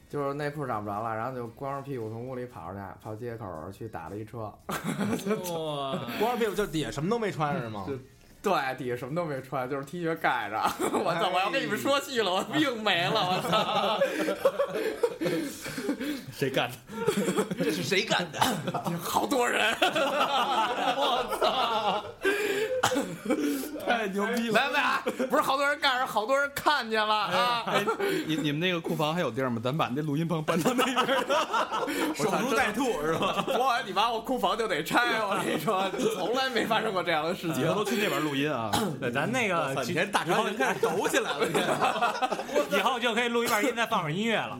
[0.08, 4.38] 就是内裤找不着了，然后就光着屁股从屋里跑出去，跑街口去打了一车。
[4.40, 4.58] 哇！
[6.18, 7.84] 光着屁股就底下什么都没穿是吗？
[8.44, 10.60] 对，底下什么都没穿，就是 T 恤盖着。
[11.02, 11.30] 我操！
[11.32, 13.14] 我要跟你们说戏了，我命没了！
[13.14, 13.98] 我操！
[16.36, 16.76] 谁干的？
[17.64, 18.38] 这是谁干的？
[19.00, 21.83] 好多人，我操！
[23.86, 24.60] 太牛逼了！
[24.60, 27.64] 来来，不是好多人干是，好多人看见了啊！
[27.66, 27.84] 哎，
[28.26, 29.60] 你你们那个库房还有地儿吗？
[29.62, 30.96] 咱把那录音棚搬到那边。
[32.14, 33.44] 守株待兔是吧？
[33.48, 37.74] 我你把我库房就得拆，我跟你说，从来没发生过这样的事情以后。
[37.74, 38.70] 都去那边录音啊！
[39.00, 42.38] 对，咱那个几天大肠人开始抖起来了，
[42.70, 44.58] 以后就可以录一半音，再放会儿音乐了。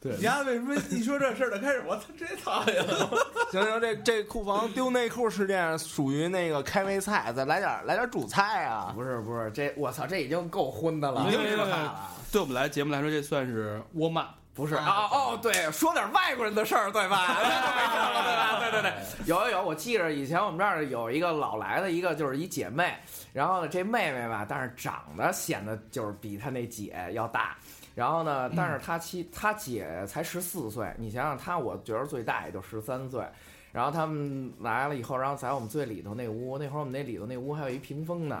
[0.00, 3.10] 你丫为什么一说这事儿就开始我操直接讨厌了？
[3.50, 8.92] 行行，这这库房丢内裤事件属于那个开胃菜，再来点来点主菜啊！
[8.94, 12.10] 不是不是，这我操，这已经够荤的了，已经是可怕了。
[12.30, 14.28] 对我们来节目来说，这算是 warm up。
[14.54, 17.28] 不是啊哦，对，说点外国人的事儿，对吧？
[17.38, 18.58] 对吧？
[18.58, 18.92] 对对对，
[19.24, 22.92] 有有有，我记着以前我们这儿有一个老来的一个，就是一姐妹，
[23.32, 27.56] 然后呢，这妹妹吧，但是长得显得就是比她那姐要大。
[27.98, 33.26] 然后呢，但是他妻他姐才十四岁，你想想他，我觉得最大也就十三岁。
[33.72, 38.40] 然后他们来了以后，然后在我们最里头那屋，那会儿我们那里头那屋还有一屏风呢。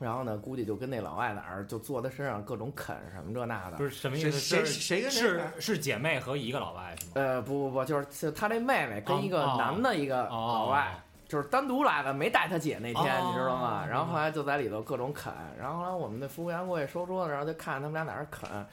[0.00, 3.84] 然后呢，估计就跟那老外哪儿就坐他身上各种啃什么这那的不。
[3.84, 4.32] 是什么意思？
[4.32, 7.12] 谁谁跟谁是是姐妹和一个老外是吗？
[7.14, 11.00] 呃，不不不，就是是他这妹妹跟一个哦男的一个老外，
[11.32, 13.86] 就是单独来的，没带他姐那天，哦你知道吗？
[13.88, 18.66] 然后后来就在里头各种啃，然后后来我们那服务员过去收桌子，然后就看他们俩在那啃，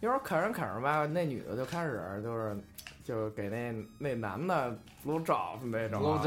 [0.00, 2.56] 一会儿啃着啃着吧，那女的就开始就是
[3.06, 6.18] 就是给那那男的 blow job 那种 blow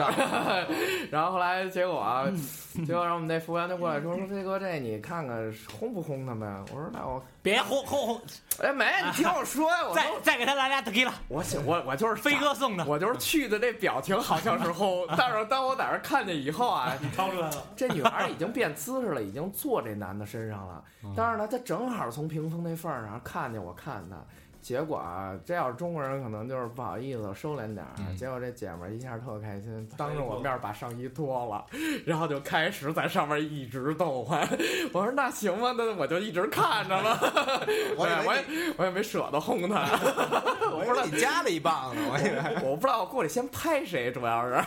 [1.11, 2.25] 然后后来结果啊，
[2.87, 6.49] 结果然后我们那服务员就过来说说飞哥这你看看轰不轰他们？
[6.73, 8.21] 我说那我别轰轰轰！
[8.63, 12.85] 哎没，你听我说呀，我再再给他来俩 tequila，我想我我就是飞哥送的。
[12.85, 20.81] 我就是去的这表情好像是轰，但是当我在这儿看见以后啊，你掏出来了，这女孩已经变姿势了，已经坐这男的身上了。
[21.15, 24.17] 但是呢，她正好从屏风那缝儿上看见我看她，
[24.61, 27.91] 结果啊，这要是中国人可能就是不好意思收敛点儿。
[27.97, 31.65] 嗯结果这姐们儿一下特开心，当着我面儿把上衣脱了，
[32.05, 34.41] 然后就开始在上面一直动唤。
[34.91, 37.17] 我说那行吧，那我就一直看着了。
[37.95, 39.85] 我以为对我也我也没舍得轰他。
[40.71, 42.69] 我不知道你加了一棒子，我以为。
[42.69, 44.61] 我不知道我过去先拍谁，主要是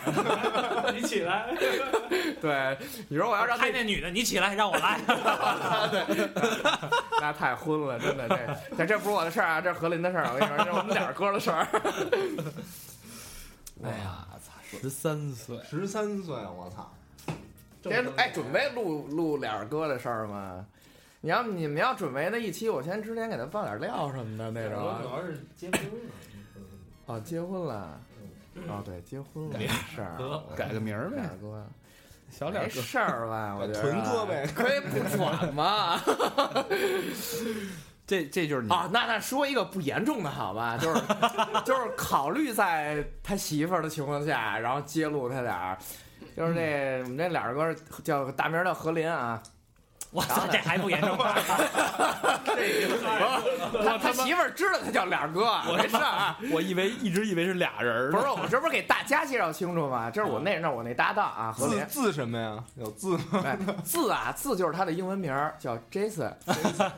[0.93, 1.45] 你起来，
[2.41, 2.77] 对
[3.07, 4.99] 你说我要让拍那女的，你起来让我来。
[5.91, 6.29] 对
[7.21, 10.29] 那太昏了，真的这这这不是我的事儿啊，这是何林的事儿。
[10.33, 11.67] 我跟你说，这是我们俩哥的事儿。
[13.83, 16.89] 哎呀，操，十三岁，十三岁，我操！
[17.81, 20.65] 这哎，准备录录俩哥的事儿吗？
[21.19, 25.19] 你要你们要准备那一期，我先之前给他放点料什么的那种我主啊。
[25.19, 25.89] 要是结婚了，
[27.07, 27.99] 哦，结婚了。
[28.69, 30.17] 哦，对，结婚了，没事儿。
[30.55, 31.67] 改个名儿呗俩，哥，
[32.29, 32.75] 小脸哥。
[32.75, 33.53] 没事儿吧？
[33.59, 35.99] 我觉得屯哥呗可以不转吗？
[38.05, 41.01] 这这就是你啊，那那说一个不严重的好吧，就是
[41.65, 45.77] 就是考虑在他媳妇儿的情况下，然后揭露他俩，
[46.35, 49.41] 就是那我们那俩哥叫大名叫何林啊，
[50.13, 51.17] 我操，这还不严重？
[53.75, 56.37] 我他媳妇儿知道他叫俩哥，没事儿啊。
[56.51, 60.11] 我以为一直以为是俩人儿呢不是，我这不是给大家介绍清楚吗？
[60.11, 62.03] 这是我那那我那搭档啊，何林字。
[62.03, 62.63] 字什么呀？
[62.75, 63.43] 有字吗？
[63.43, 66.31] 哎，字啊字就是他的英文名儿叫 Jason，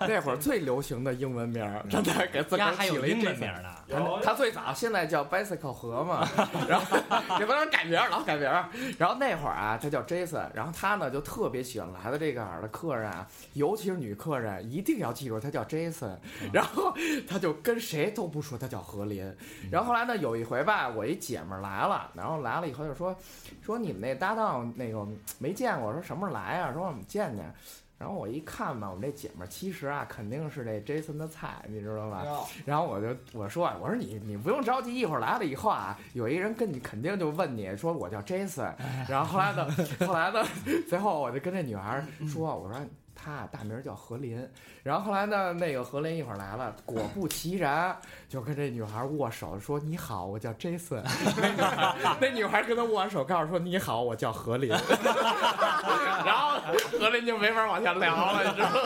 [0.02, 3.70] 那会儿最流行的英文名儿，真的给自个儿起了英文名呢。
[3.88, 6.28] 他他最早现在叫 bicycle 河嘛，
[6.68, 6.98] 然后
[7.40, 8.68] 也不能改名儿，老改名儿。
[8.98, 16.18] 然后那会儿啊，他叫 Jason，然后他呢就特别喜欢来的这个儿的客人啊，尤其是女客人，一定要记住他叫 Jason。
[16.52, 16.94] 然后
[17.28, 19.24] 他就跟谁都不说他叫何林。
[19.72, 23.16] 然后后来呢，有一回吧，我一姐们儿来了，然后来了以后就说
[23.62, 26.74] 说你们那搭档那个没见过，说什么时候来啊？
[26.74, 27.54] 说我们见见。
[27.98, 32.24] 然后我一看吧，我们这姐们儿其实啊，肯定是这 Jason 的菜，你知道吧？
[32.66, 38.74] 然后我就我说啊，我说你你不用着急，一会儿来了以后啊，有一人跟你肯定就问你说我叫 Jason，
[39.08, 39.68] 然后后来呢，
[40.06, 40.44] 后来呢，
[40.90, 42.80] 最后我就跟这女孩说，我说
[43.26, 44.48] 她大名叫何林，
[44.84, 47.98] 然后后来呢，那个何林一会儿来了，果不其然
[48.30, 51.02] 就跟这女孩握手说你好，我叫 Jason，
[51.42, 56.60] 那女孩那女孩跟他握完手，告诉说你好，我叫何林，然后
[57.00, 58.80] 何林就没法往下聊了，你知道吗？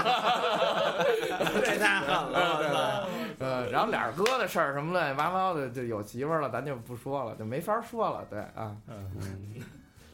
[1.66, 9.12] 这 太狠了对对，呃，然后俩哥的事儿什么乱七八糟的，就有媳妇儿了，咱就不说了，就没法说了，对啊，嗯。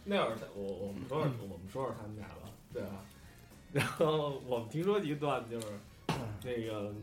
[0.03, 2.89] 那会儿我我们说说我们说说他们俩吧，对吧？
[3.75, 5.67] 然后我们听说一段就是
[6.45, 6.93] 那个，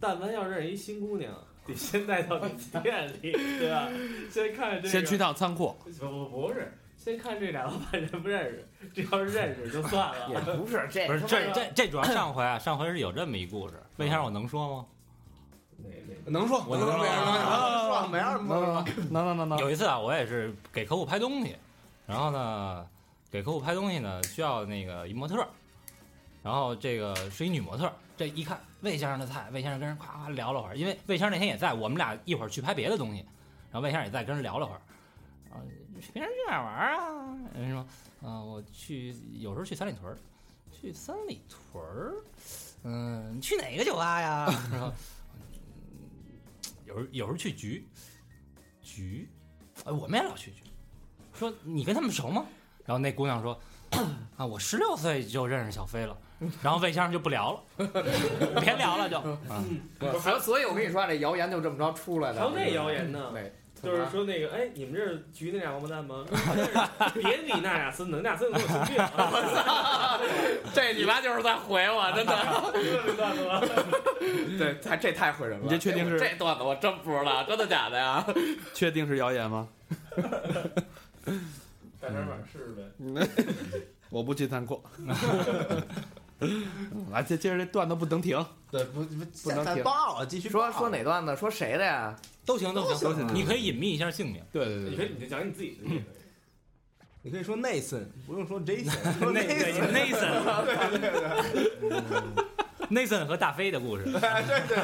[0.00, 1.32] 但凡要认识一新姑娘，
[1.64, 3.88] 得先带到你店里， 对吧？
[4.28, 10.56] 先看这个，先去趟仓库，不不不是，先看这俩老板认不认识，这要是认识就算了也了。
[10.56, 14.86] 不是这不是这这这主要上回啊，上回是有这么一故事，魏先生我能说吗？
[16.26, 21.54] 能说，我能说能说，没人能能能能能能有一次啊，我也是给客户拍东西，
[22.08, 22.84] 然后呢，
[23.34, 25.44] 给客户拍东西呢需要那个一模特，
[26.40, 33.26] 然后这个是一女模特，这一看魏先生的菜，魏先生跟人夸夸聊了会儿，因为魏先生那天也在，我们俩一会儿去拍别的东西，
[33.72, 34.80] 然后魏先生也在跟人聊了会儿，
[35.50, 35.58] 啊，
[36.12, 37.36] 平时去哪玩啊？
[37.56, 37.80] 人说，
[38.22, 40.16] 啊，我去，有时候去三里屯儿，
[40.70, 42.14] 去三里屯儿，
[42.84, 44.46] 嗯，你去哪个酒吧呀？
[44.70, 44.92] 然后，
[46.86, 47.84] 有时候有时候去局，
[48.80, 49.28] 局，
[49.84, 50.58] 哎，我们也老去局。
[51.36, 52.46] 说你跟他们熟吗？
[52.84, 53.58] 然后那姑娘说，
[54.36, 56.16] 啊，我十六岁就认识小飞了。
[56.62, 57.86] 然后魏先生就不聊了，
[58.60, 59.18] 别聊了就。
[59.18, 59.64] 啊，
[60.20, 62.40] 所以所以我跟你说，这谣言就这么着出来的。
[62.40, 63.52] 还有那谣言呢对，
[63.90, 66.24] 就是说那个，哎，你们这是局那俩王八蛋吗？
[67.14, 68.96] 别理那俩孙子，那俩孙子给我生病。
[70.74, 72.36] 这你妈就是在毁我，真的。
[72.74, 73.60] 这段子吗？
[74.58, 75.64] 对，太这太毁人了。
[75.64, 76.64] 你这确定是这段子？
[76.64, 78.22] 我真不知道，真的假的呀？
[78.74, 79.68] 确定是谣言吗？
[82.50, 82.82] 试试呗。
[84.10, 84.82] 我不去参过。
[87.10, 89.82] 来，接接着这段子不能停，对，不不不能停。
[89.82, 91.34] 报啊，继续说说哪段子？
[91.36, 92.14] 说谁的呀？
[92.44, 94.42] 都行都行都行你可以隐秘一下姓名。
[94.52, 95.88] 对对对你可以，你就讲你自己的。
[97.22, 98.92] 你可以说 Nathan，不用说 Jason。
[99.32, 101.00] 那 对 Nathan，对
[101.88, 102.43] 对
[102.94, 103.04] 对。
[103.06, 104.04] Nathan 和大飞的故事。
[104.12, 104.20] 对
[104.68, 104.76] 对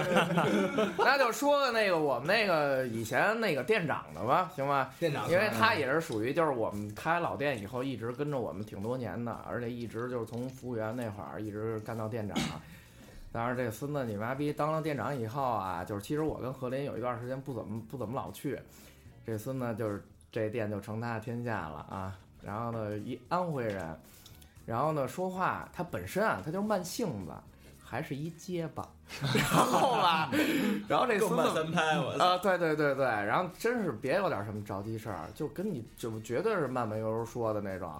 [0.74, 4.92] 对 那就说个那个我们那个以前那个店长的吧，行吧？
[4.98, 12.36] 店长因为他也是属于就是我们开老店以后一直跟着我们挺多年的，而且一直就是从服务员那会儿一直干到店长。
[13.32, 18.58] 当然，这个孙子你妈逼当了店长以后啊，就是其实我跟何林有一段时间不怎么不怎么老去，
[19.24, 22.18] 这孙子就是这店就成他的天下了啊。
[22.42, 23.96] 然后呢，一安徽人，
[24.66, 27.32] 然后呢说话他本身啊他就是慢性子，
[27.90, 28.88] 还是一结巴，
[29.34, 30.30] 然后吧，
[30.86, 37.92] 然后这孙子三拍，我啊，对对对对，然后真是别有点什么着急事儿，就跟你就绝对是慢慢悠悠说的那种。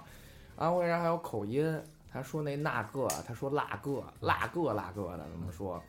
[0.57, 1.83] 安徽人还有口音，
[2.13, 5.83] 他说那那个，他说那个那个那个的怎么说？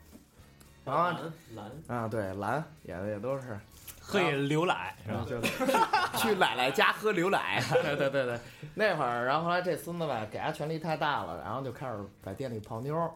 [0.84, 1.16] 然后
[1.54, 1.70] 蓝。
[1.86, 3.56] 啊，对，蓝也也都是。
[4.04, 5.24] 喝牛奶是吧？
[6.18, 7.62] 去奶奶家喝牛奶。
[7.70, 8.40] 对对对对，
[8.74, 13.08] 那会儿，然后后来这孙子吧，给他权力太大了，然后就开始在店里泡妞儿，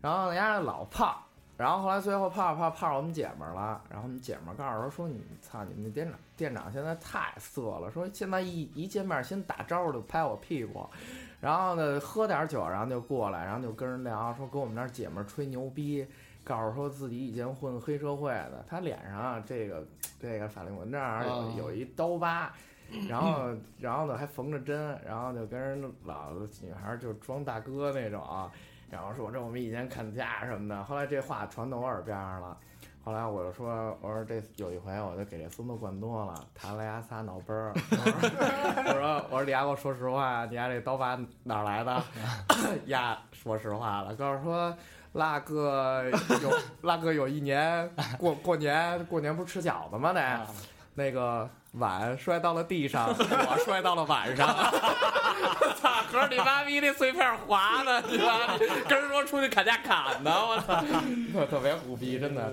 [0.00, 1.20] 然后人家老泡，
[1.56, 10.88] 然后后来最后泡着泡着泡我们姐们儿了，然后我们姐们儿告诉他说：“你操，你们那店长店长现在太色了，说现在一一见面先打招呼就拍我屁股，
[11.40, 16.06] 然后呢喝点酒，然后就过来，然后就跟人聊，说跟我们那儿姐们儿吹牛逼。”
[16.44, 19.86] 告诉说自己以前混黑社会的，他脸上啊这个
[20.18, 22.50] 这个法令纹这儿有有一刀疤，
[23.06, 26.32] 然后然后呢还缝着针，然后就跟人老
[26.62, 28.50] 女孩儿就装大哥那种，
[28.90, 30.84] 然后说这我们以前砍价什么的。
[30.84, 32.56] 后来这话传到我耳边上了，
[33.04, 37.72] 后来我就说我说这有一回我就给这孙子灌多了，弹了牙仨脑崩儿。
[38.86, 42.02] 我说我说李丫给我说实话，你丫这刀疤哪儿来的？
[42.86, 44.74] 呀说实话了，告诉说。
[45.10, 46.04] 那个
[46.42, 46.50] 有
[46.82, 50.12] 那个有一年过过年过年不是吃饺子吗？
[50.12, 50.46] 得
[50.94, 51.48] 那个
[51.78, 54.48] 碗摔到了地上， 我摔到了碗上。
[55.80, 56.02] 操！
[56.10, 58.56] 可是你妈逼那碎片滑的，你妈
[58.88, 60.82] 跟人说出去砍价砍的，我操！
[61.32, 62.52] 特特别虎逼，真的。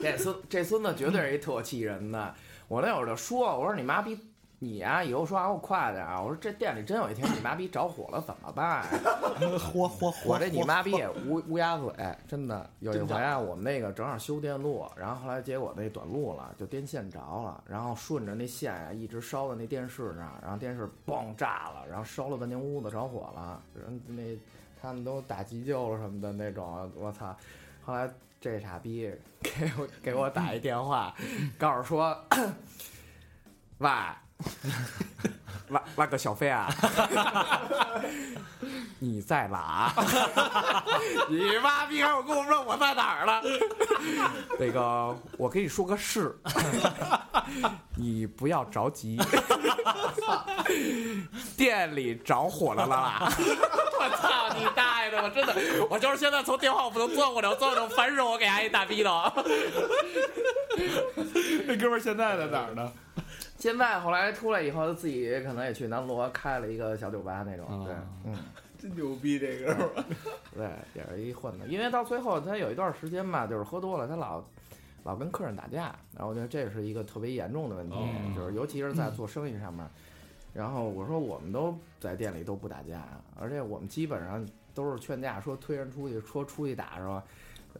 [0.00, 2.34] 这孙这孙子绝对是一特气人的。
[2.68, 4.18] 我那会儿就说，我说你妈逼。
[4.62, 6.20] 你呀、以后说话给我快点啊！
[6.20, 8.84] 我说这店里真有一天你妈逼着火了怎么办、
[9.58, 10.34] 火火火！
[10.34, 11.90] 我这你妈逼也乌乌鸦嘴，
[12.28, 12.68] 真的。
[12.80, 24.38] 有一回啊，我们那个正好修电路，然后后来结果那短路了，就电线着了，然后顺着那线呀、一直烧到那电视那儿，然后电视嘣炸了，然后烧了半间屋子着火了，人那
[24.82, 27.34] 他们都打急救了什么的那种，我操！
[27.82, 28.06] 后来
[28.38, 31.14] 这傻逼给我给我打一电话，
[31.58, 32.14] 告诉说，
[33.78, 33.88] 喂。
[35.72, 36.68] 那那个小飞啊，
[38.98, 39.92] 你在哪？
[41.30, 42.02] 你妈逼！
[42.02, 43.40] 还有跟我问我在哪儿了？
[44.58, 46.36] 那个，我跟你说个事，
[47.96, 49.16] 你不要着急，
[51.56, 53.32] 店里着火了啦！
[54.00, 55.22] 我操你大爷的！
[55.22, 55.54] 我真的，
[55.88, 59.32] 我就是现在从电话我不能钻过来，我钻过来，烦死我给他一大逼的。
[61.66, 62.90] 那哥们现在在哪儿呢？
[63.58, 67.94] 现在后来出来以后，自己可能也去南锣开了一个小酒吧那种，对，
[68.24, 68.36] 嗯，
[68.78, 69.74] 真牛逼这个。
[70.56, 71.66] 对，也是一混的。
[71.66, 74.42] 因为到最后他有一段时间吧，就是喝多了，他老
[75.04, 77.96] 老跟客人打架，然后我觉得这是一个特别严重的问题，
[78.34, 79.86] 就是尤其是在做生意上面。
[80.52, 83.06] 然后我说我们都在店里都不打架，
[83.38, 84.44] 而且我们基本上
[84.74, 87.22] 都是劝架，说推人出去，说出去打是吧？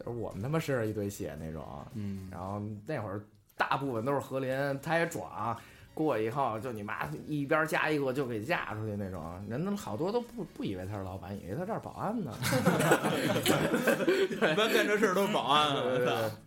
[0.05, 3.21] 我们他妈身上一堆血那种，嗯，然后那会儿
[3.57, 5.55] 大部分都是何林，他也壮，
[5.93, 12.31] 过以后就你妈一边加一个就给嫁出去那种，人他好多都不不以为他是老板，以为他这儿保安呢。
[14.29, 15.75] 一般干这事儿都是保安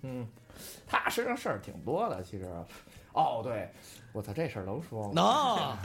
[0.02, 0.26] 嗯，
[0.86, 2.48] 他身上事儿挺多的，其实。
[3.14, 3.70] 哦，对，
[4.12, 5.10] 我操，这事儿能说吗？
[5.14, 5.24] 能。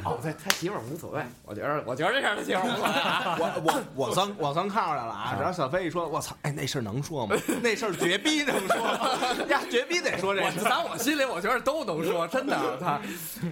[0.04, 3.38] 哦，对他媳妇儿无所谓，我觉得，我觉得这事儿他媳妇儿无所谓啊。
[3.40, 5.38] 我我我算我算看出来了啊！
[5.40, 7.36] 然后小飞一说，我操，哎，那事儿能说吗？
[7.62, 8.78] 那事儿绝逼能说，
[9.48, 10.64] 呀，绝逼得说这事儿。
[10.64, 12.58] 在我心里，我觉得都能说，真的。
[12.80, 13.00] 他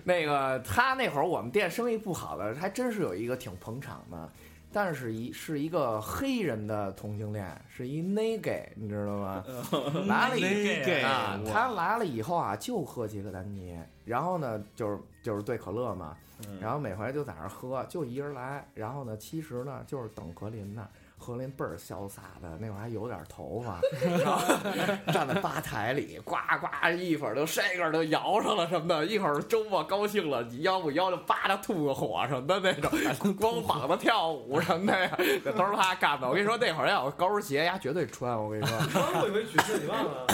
[0.04, 4.30] 那个他那会儿我们店生意不好的，还真是有一个挺捧场的。
[4.72, 9.44] 但是一是一个黑人的同性恋，是一 n gay，你知道吗？
[10.08, 16.16] 来了以 gay 啊，他来了以后啊，就喝杰克丹尼，然后呢，就是就是兑可乐嘛，
[16.62, 20.88] 然后每回就在那儿喝，就一人来，然后呢，其实呢就是等格林呢。
[21.20, 23.82] 何林倍儿潇洒的，那会儿还有点头发，
[24.24, 24.42] 然后
[25.12, 32.92] 站在吧台里，呱呱一会儿都 shaker 都摇上了什么的，一会儿周末高兴了，你要不腰就叭的吐个火什么的那种，
[33.36, 36.28] 光膀子跳舞什么的呀，这都是他干的。
[36.28, 38.38] 我跟你说，那会儿要有高跟鞋，丫绝对穿。
[38.38, 40.28] 我跟你说，穿过一回裙子，你忘了？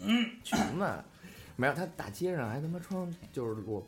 [0.42, 1.04] 裙子
[1.56, 3.86] 没有，他大街上还他妈穿就是裸，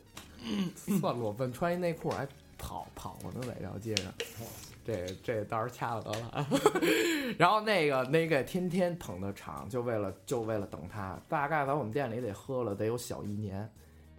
[1.01, 2.27] 算裸奔，穿一内裤还
[2.57, 4.13] 跑跑过呢，在这条街上。
[4.83, 6.47] 这这到时候掐了得了啊。
[7.37, 13.69] 然后那个那个天天捧的场，就为了就为了等他，大概在我们店里得喝了得有小一年，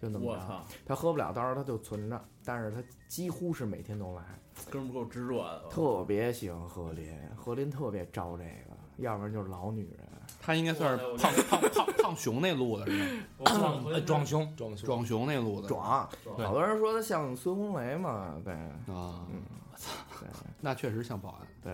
[0.01, 0.31] 就那么着。
[0.33, 4.23] 我操，他喝不了，到时候他就存着，但是他几乎是每天都来，
[4.71, 5.65] 哥们儿够执着的。
[5.71, 9.99] 特别喜欢何林，何林特别招这个，要不然就是老女人。
[10.41, 13.25] 他应该算是胖胖胖胖熊那路的是吗？
[13.39, 15.69] 我忘了呃装凶，装修壮熊那路的。
[15.69, 19.43] 壮，装好多人说他像孙红雷嘛，对啊，嗯
[19.75, 21.47] 我操，那确实像保安。
[21.63, 21.73] 对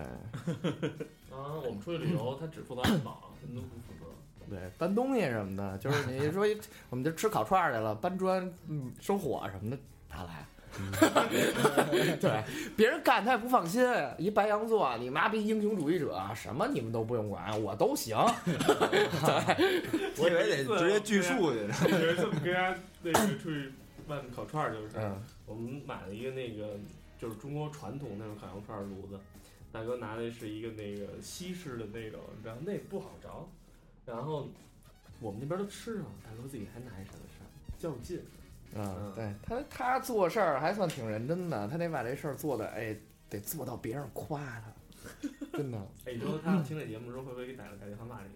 [1.29, 4.05] 啊，我们出去旅游，他只负责安保，什么都不负责。
[4.49, 6.45] 对，搬东西什么的，就是你 说
[6.89, 9.77] 我们就吃烤串儿去了，搬砖、嗯生火什么的，
[10.09, 10.45] 他来。
[12.21, 12.43] 对，
[12.77, 13.85] 别人干他也不放心，
[14.17, 18.15] 一白羊座，你妈逼英雄主义者，什么你们都不用管，我都行。
[18.45, 21.59] 对，我以为得直接锯树去。
[21.89, 23.73] 有一次我们跟人家那个出去
[24.07, 26.79] 外面烤串儿，就是嗯我们买了一个那个
[27.21, 29.19] 就是中国传统那种烤羊串儿炉子，
[29.71, 33.47] 大哥拿的是一个那个西式的那种，然后那不好着，
[34.07, 34.49] 然后
[35.19, 37.45] 我们那边都吃上了，大哥自己还拿一闪子扇，
[37.77, 38.19] 较劲。
[38.73, 42.97] 嗯，对他他做事儿还算挺认真的，他得把这事儿做的，哎，
[43.29, 44.73] 得做到别人夸他，
[45.53, 45.77] 真的。
[46.05, 48.29] 哎，你说他要听这节目的时候，会不会给打个打电话骂你？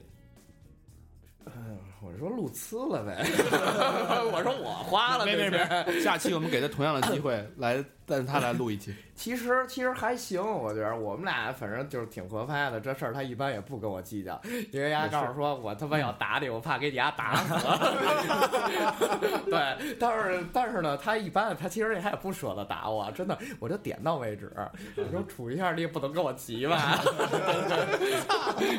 [1.56, 3.24] 嗯，我说路痴了呗，
[4.34, 5.86] 我说我花了没没这钱。
[5.86, 8.94] 没，下期我们给他同样的机会来，但是他来录一期。
[9.16, 12.82] 其实其实还行，我觉得我们俩反正就是挺合拍的。
[12.82, 14.40] 这事儿他一般也不跟我计较，
[14.72, 17.54] 因为丫告诉说我他妈要打你， 我怕给你丫打死。
[19.50, 24.52] 对，但是但是呢，他一般他其实他也不舍得打我，真的，我就点到为止。
[24.96, 27.00] 你说处一下，你也不能跟我急吧？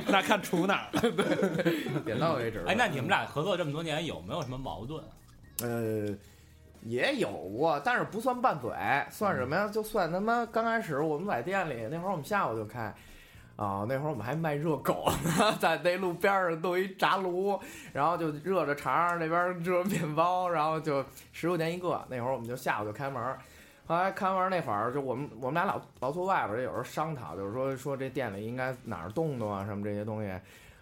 [0.06, 2.02] 那看处哪儿？
[2.04, 2.62] 点到为止。
[2.66, 5.02] 哎，那你们俩合作这么多年，有没有什么矛盾？
[5.62, 6.14] 呃，
[6.88, 8.70] 也有过，但是不算拌嘴，
[9.10, 9.68] 算什么呀？
[9.68, 12.94] 就算他妈刚开始我们在店里那会儿，我们下午就开。
[13.56, 17.58] 啊、那会儿我们还卖热狗呢，在那路边儿上弄一炸炉，
[17.94, 22.04] 然后就热着肠儿，那边热面包，然后就十块钱一个。
[22.10, 23.38] 那会儿我们就下午就开门儿，
[23.86, 30.30] 后来开门那会儿就我们我们俩老老坐外边儿，有时候商讨，就是说说这店里应该哪儿动动啊什么这些东西。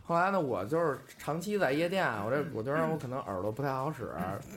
[0.06, 4.10] 后来呢，我就是长期在夜店，我这我觉得我可能耳朵不太好使，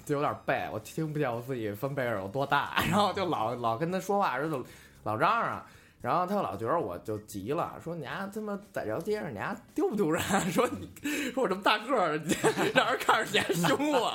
[0.05, 4.65] 就有点背，我听不见我自己分贝尔有多大， 然后就老老跟他说话时候就
[5.03, 5.65] 老嚷嚷。
[5.99, 10.21] 然后他老觉得我就急了，说你丫他妈在这条街上，你丫丢不丢人？
[10.51, 10.89] 说你
[11.33, 12.35] 说我这么大个儿，你
[12.75, 14.11] 让人看着你还凶我，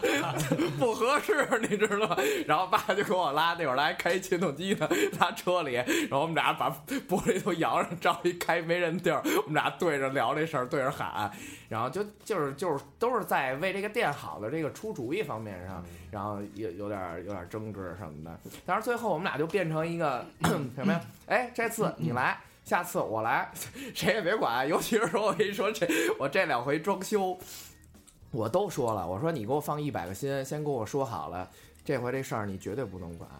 [0.78, 2.16] 不合适，你知道吗？
[2.46, 4.88] 然后爸就给我拉，那会儿还开切动机呢，
[5.18, 6.70] 拉车里，然后我们俩把
[7.08, 11.30] 玻璃都摇上，找一开没人地儿，我们俩对着聊这事儿，对着喊，
[11.70, 18.38] 然后就就是就是都是在为这个店好的这个出主意方面上，然后有有点有点争执什么的。
[18.66, 20.24] 但是最后我们俩就变成一个
[20.76, 21.00] 什么呀？
[21.26, 22.38] 哎，这次你来。
[22.64, 23.48] 下次我来，
[23.94, 24.68] 谁也别管。
[24.68, 25.86] 尤其是说，我跟你说，这
[26.18, 27.38] 我这两回装修，
[28.32, 31.48] 我都说了，我说你给我放一百个心，先跟我说好了，
[31.84, 33.30] 这回这事儿你绝对不能管，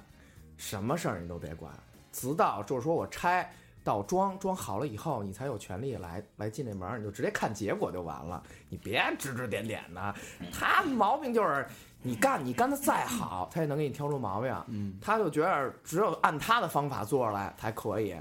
[0.57, 1.73] 什么事儿你都别管，
[2.13, 3.53] 直到就是说我拆
[3.83, 10.15] 到装装好了以后，你才有权利来来进这门儿，你就直接看结果就完了，你别指指点点的。
[10.53, 11.67] 他毛病就是
[12.03, 14.55] 你干你干的再好，他也能给你挑出毛病。
[14.69, 18.15] 嗯，他就觉得只有按他的方法做出来才可以。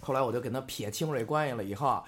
[0.00, 2.02] 后来我就跟他撇清这关系了以后，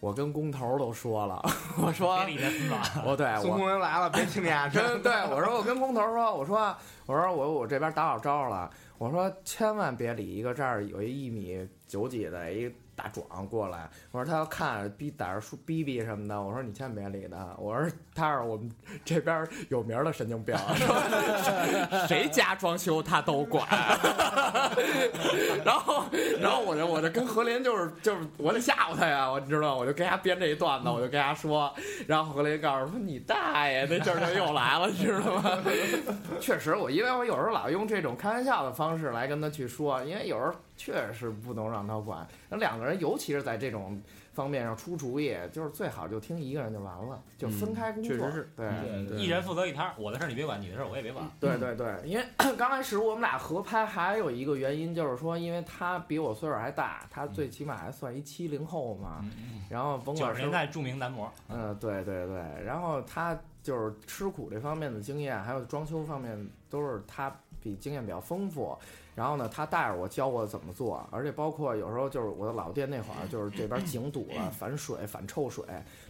[0.00, 1.42] 我跟工头都说了，
[1.80, 2.36] 我说别理
[3.16, 6.74] 对孙我红雷来了，别听你俩真 对我说，我跟工头说，我说
[7.06, 18.70] 我说我我这边打好招了，我说千万别理一个这儿有一一米九几的一大壮过来，我说他要看逼在这儿说逼逼什么的，我说你千万别理他，我说他是我们
[19.04, 23.66] 这边有名的神经病，说 谁家装修他都管，
[25.64, 26.04] 然后
[26.40, 31.72] 然后我就我就跟何林就是就是我得吓唬他呀，我知道，我就跟他编这一段子，我就跟他说，
[32.06, 35.58] 然后何林告诉我说你大爷，那劲儿就又来了，你知道吗？
[36.40, 42.26] 确实，我因为我有时候老用这种开玩笑的方式来跟他去说，因为有时候确实是不能让他管。
[42.48, 44.00] 那两个人，尤其是在这种
[44.32, 48.14] 方面上出主意，就是最好就听一个人就完了，就分开工作。
[48.14, 48.66] 嗯确实是对。
[48.66, 51.24] 嗯对一人负责一摊儿，我的事儿你别管，你的事儿我也别管。
[51.38, 52.24] 对对对，因为
[52.56, 59.24] 刚开始我们俩合拍，还有一个原因就是说，因为他比我岁数还大，他最起码还算一七零后嘛。
[59.70, 68.76] 然后甭九管是十年代著名男模，嗯，对对对，然后他就是吃苦这方面的经验，还有装修方面都是他比经验比较丰富。
[69.14, 75.64] 然后呢，他带着我教我怎么做，而且包括有时候就是我的老店那会儿，就是这边井堵了，反水、反臭水，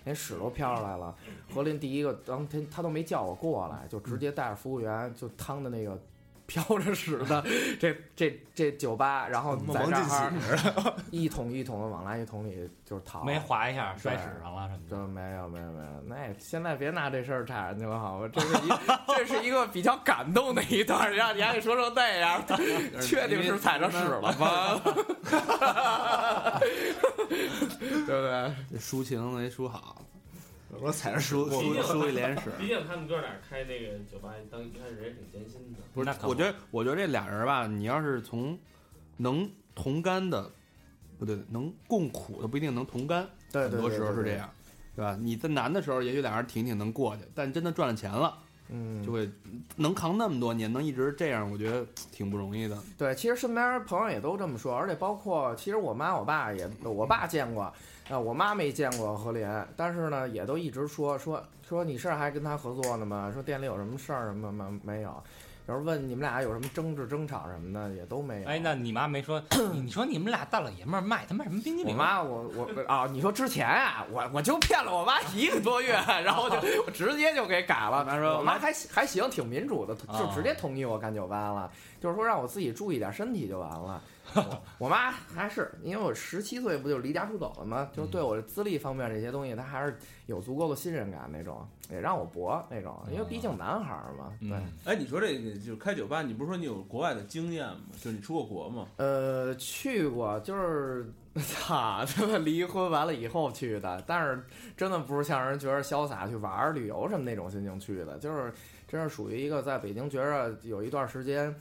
[0.05, 1.15] 连屎都飘出来了。
[1.53, 5.99] 何林第一个当天他都没叫我过来，就直接带着服务员就趟的那个
[6.47, 7.43] 飘着屎的
[7.81, 10.33] 这这这酒吧，然后在这儿
[11.11, 13.25] 一桶一桶的往垃圾桶里就是淘。
[13.25, 14.97] 没划一下摔屎上了什么的。
[14.97, 18.29] 这没有没有没有，那现在别拿这事儿缠去了，好吧？
[18.33, 18.69] 这是一
[19.07, 22.43] 这是一个比较感动的一段，让你还得说成那样，
[23.01, 24.81] 确定是踩着屎了吗？
[27.81, 28.55] 对不对？
[28.71, 29.97] 这抒情没抒好，
[30.81, 32.51] 我踩着输我输输一脸屎。
[32.59, 35.79] 毕竟他们哥俩开那个酒吧，当一开始也挺艰辛的。
[35.93, 38.59] 不是那，我觉得，我觉得这俩人吧，你要是从
[39.17, 40.51] 能同甘的，
[41.19, 44.33] 不对，能共苦的不一定能同甘，对对，很多时候是这。
[44.33, 44.51] 样，
[44.97, 45.17] 对吧？
[45.21, 48.39] 你在难的时候，也许俩人挺挺能过去，但真的赚了钱了，
[48.69, 49.31] 嗯，就会
[49.77, 52.77] 能扛那么多年，能一直这样，我觉得挺不容易的。
[52.97, 57.63] 对，其实身边朋友也都这么说，而且包括其实我妈我爸也，我爸见过，
[58.09, 63.31] 啊，我妈没见过何莲，但是呢，也都一直说说说你是还跟他合作呢吗？
[63.33, 64.81] 说店里有什么事儿什么没？
[64.83, 65.23] 没有。
[65.67, 68.49] 有时候问你们俩有什么争执、争吵什么的，也都没有。
[68.49, 69.43] 哎，那你妈没说？
[69.73, 71.95] 你你说你们俩大老爷们儿卖他妈什么冰激凌？
[71.95, 75.93] 我妈，我我啊，你说之前啊，我我就骗了我妈一个多月，
[76.23, 76.57] 然后就
[76.87, 78.05] 我直接就给改了。
[78.05, 84.03] 她说我妈还还行，挺民主的，就啊直接同意我干酒吧了，就是说让我自己注意点身体就完了。
[84.35, 87.91] 我 我妈还是因为我十七岁不就离家出走了吗？
[87.93, 89.97] 就对我资历方面这些东西，她还是
[90.27, 94.33] 有足够的信任感那种，也让我搏那种，因为毕竟男孩儿嘛。
[94.41, 97.81] 对，嗯哎，你说这个就是开酒吧，你不是说你有国外的经验吗？
[98.01, 98.87] 就是你出过国吗？
[98.97, 101.07] 呃，去过，就是
[101.37, 104.43] 操，他妈离婚完了以后去的，但是
[104.77, 108.53] 真的不是像人觉得潇洒去玩儿旅游什么那种心情去的，就是
[108.89, 111.55] 真是属于一个在北京觉着有一段时间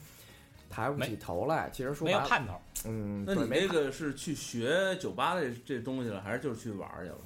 [0.73, 1.69] 抬不起头来。
[1.71, 2.53] 其实说白了，没有盼头。
[2.85, 7.17] 嗯，那你对没这个是去学酒吧这这东西了，还是就是去玩儿去了？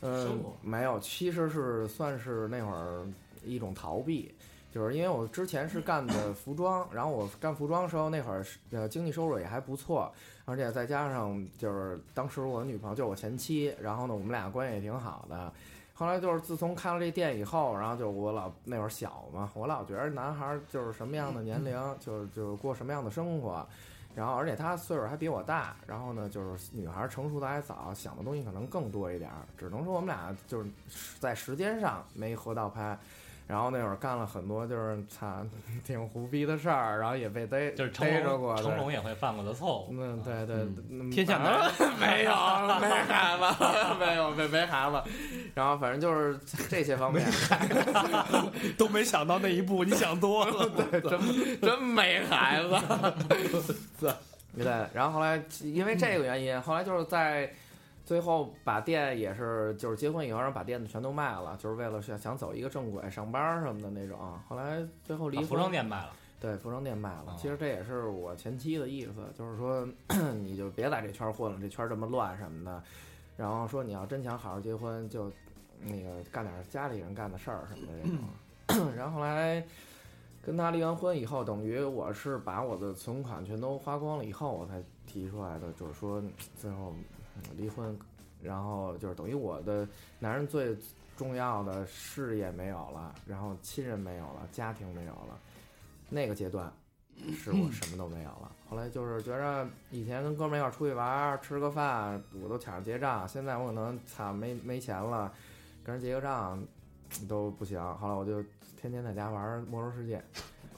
[0.00, 0.30] 呃
[0.62, 3.06] 没有，其实是算是那会儿
[3.44, 4.34] 一种逃避。
[4.72, 10.12] 就是因为我之前是干的服装，然后我干服装的时候，那会儿呃经济收入也还不错，
[10.44, 15.50] 而且再加上就是当时我的女朋友就是我前妻，然后呢我们俩关系也挺好的。
[15.98, 23.66] 后来就是自从开了这店以后，然后就我老那会儿小嘛，我老觉得男孩儿就是什么样的年龄就就过什么样的生活，
[24.14, 30.68] 然后而且他岁数还比我大，然后呢就是女孩儿成熟的还早，想的东西可能更多一点儿，只能说我们俩就是
[31.18, 32.98] 在时间上没合到拍。
[33.46, 35.48] 然后那会儿干了很多就是惨
[35.84, 39.88] 挺胡逼的事儿，然后也被逮就是逮着过，成龙也会犯过的错误。
[39.92, 40.56] 嗯，对对，
[40.90, 41.70] 嗯天下男
[42.00, 42.30] 没有
[42.80, 43.44] 没孩子，
[44.00, 45.00] 没有没没孩子，
[45.54, 46.38] 然后反正就是
[46.68, 47.24] 这些方面，
[48.76, 50.68] 都没想到那一步，你想多了。
[50.90, 52.70] 对真真没孩子。
[54.56, 57.52] 对，然后后来因为这个原因，后来就是在
[58.06, 64.16] 最后把店也是就是结婚以后，然后把店子全都卖了，就是为了想想走一个正轨，上班儿什么的那种。
[64.48, 67.36] 后来最后离婚，服装店卖了，对，服装店卖了哦。
[67.36, 69.84] 其实这也是我前妻的意思，就是说
[70.40, 72.80] 你就别在这圈儿混了，这圈儿这么乱什么的。
[73.36, 75.30] 然后说你要真想好好结婚，就
[75.80, 78.94] 那个干点家里人干的事儿什么的这种。
[78.96, 79.62] 然后后来
[80.40, 86.22] 跟他离完婚以后，等于我是把我的存款全都花光了以后，我才提出来的，就是说
[86.56, 87.04] 最后嗯
[87.56, 87.96] 离婚，
[88.42, 90.76] 然后就是等于我的男人最
[91.16, 95.38] 重要的事业没有了，然后亲人没有了，家庭没有了，
[96.10, 96.70] 那个阶段
[97.34, 98.52] 是我什么都没有了。
[98.68, 105.32] 后来就是觉着以前跟哥们儿一块儿出去玩，吃个饭我都抢着结账，现在我可能操没没钱了，
[105.82, 106.62] 跟人结个账
[107.26, 107.80] 都不行。
[107.96, 108.42] 后来我就
[108.76, 110.22] 天天在家玩儿魔兽世界，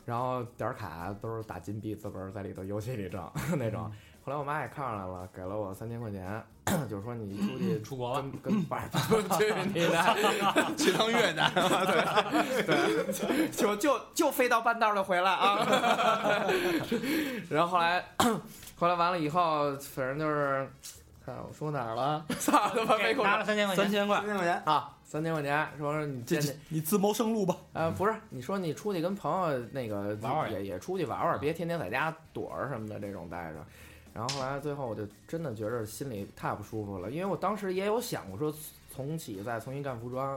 [0.04, 3.28] 然后点儿卡都是打金币自个儿在里头游戏里挣
[3.58, 3.90] 那种。
[4.28, 6.44] 后来我妈也看上来了，给了我三千块钱，
[6.86, 8.20] 就是说你出去出国了。
[8.20, 15.66] 跟跟不是不去你的，去趟越南，对，就就就飞到半道儿就回来啊。
[17.48, 18.04] 然后后来，
[18.76, 20.70] 后来完了以后，反正就是，
[21.24, 22.22] 看我说哪儿了？
[22.38, 24.94] 操他妈没空拿了三千块钱，三千块三，千块钱，啊！
[25.04, 27.56] 三千块钱，说你这这见见你自谋生路吧。
[27.72, 33.64] 呃，不是，你说你出去跟朋友那个玩玩也也出去玩玩，别天天在家躲着什么的这种待着。
[34.18, 38.52] 然后后来最后我就真的觉着心里太不舒服了，因为我当时也有想过说
[38.92, 40.36] 重启再重新干服装，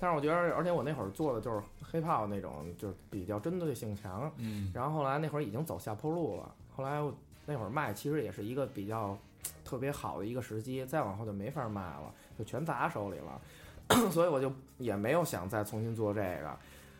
[0.00, 4.28] 但是我觉得，而且我那会儿做的就是黑炮那种，就是比较针对性强。
[4.38, 7.14] 嗯，然后后来那会儿已经走下坡路了，后来我
[7.46, 9.16] 那会儿卖其实也是一个比较
[9.64, 16.58] 特别好的一个时机，再往后就没法卖了，就全砸手里了，所以我就也没有想再重新做这个。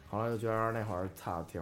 [0.08, 1.60] 后来就觉得那会儿操挺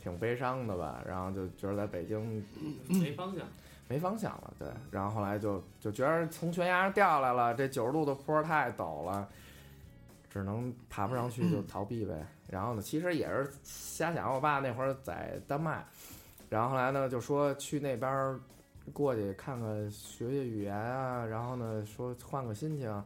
[0.00, 2.46] 挺悲伤的吧，然后就觉得在北京
[2.86, 3.44] 没方向。
[3.88, 4.68] 没方向了，对。
[4.90, 9.28] 然后后来就就觉得从悬崖上掉下来了，这九十度的坡太陡了，
[10.30, 12.26] 只能爬不上去就逃避呗。
[12.48, 15.84] 然后呢，其实也是瞎想，我爸那会儿在丹麦，
[16.48, 18.38] 然后后来呢就说去那边儿
[18.92, 23.04] 过去看看学学语言啊，然后呢说换个心情，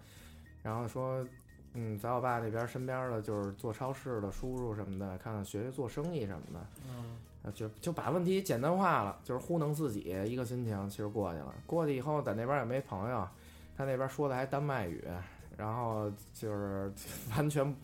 [0.62, 1.26] 然后说。
[1.74, 6.66] 嗯，在我爸那边身边的就是做超市的叔叔什么的，看看学学做生意什么的。
[6.86, 7.06] 嗯，啊，
[7.54, 11.52] 就就把问题简单化了，就是糊弄自己一个心情，其实过去了。
[11.66, 13.26] 过去以后，在那边也没朋友，
[13.76, 15.02] 他那边说的还丹麦语，
[15.56, 16.92] 然后就是
[17.36, 17.74] 完全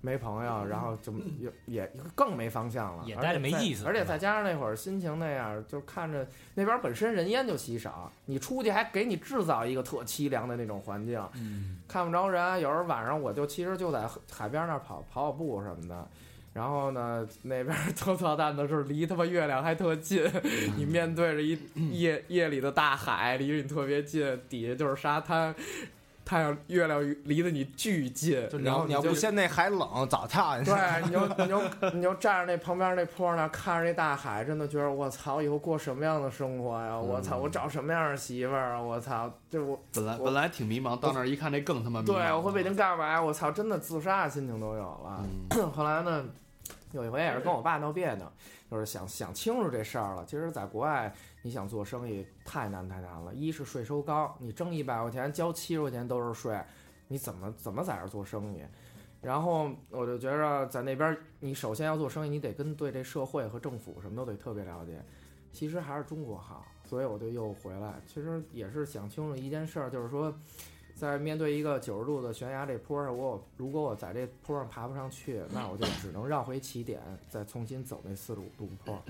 [0.00, 12.60] 没朋友，然后就 也也更没方向了，也待着没意思而且再加上那会儿心情那样，就看着那边本身人烟就稀少，你出去还给你制造一个特凄凉的那种环境，嗯，看不着人。
[12.60, 16.08] 有时候晚上我就其实就在海边那儿跑跑跑步什么的。
[16.54, 20.24] 然后呢，那边特操蛋的是离他妈月亮还特近，
[20.76, 21.58] 你面对着一
[22.00, 25.52] 夜夜里的大海，离着你特别近，底下就是沙滩，
[26.24, 30.70] 太阳月亮离得你巨近，就你然后你要不嫌那海冷，早跳下去。
[30.70, 36.96] 对， 你就你就你就站着那旁边那坡那儿看着那大海，真的觉得我操，以后过什么样的生活呀？
[36.96, 38.80] 我操，我找什么样的媳妇儿啊？
[38.80, 42.14] 我操，这我我本来本来挺迷茫，到那儿一看，这更他妈迷茫。
[42.14, 43.20] 对我回北京干嘛呀？
[43.20, 45.20] 我操，真的自杀的心情都有了。
[45.50, 46.24] 嗯 后来呢，
[46.94, 48.32] 有一回也是跟我爸闹别扭，
[48.70, 50.24] 就是想想清楚这事儿了。
[50.24, 56.58] 其实，在国外你想做生意太难太难了，一是税收高，你挣一百块钱交七十块钱都是税，
[57.08, 58.62] 你怎么怎么在这儿做生意？
[59.20, 65.02] 然后我就觉着在那边，你首先要做生意，你得跟对这社会和政府什么都得特别了解。
[65.50, 67.94] 其实还是中国好，所以我就又回来。
[68.06, 70.32] 其实也是想清楚一件事儿，就是说，
[70.94, 79.02] 在面对一个九十度的悬崖这坡上，我如果我在这坡上爬不上去，那我就只能绕回起点，再重新走那四十五度坡，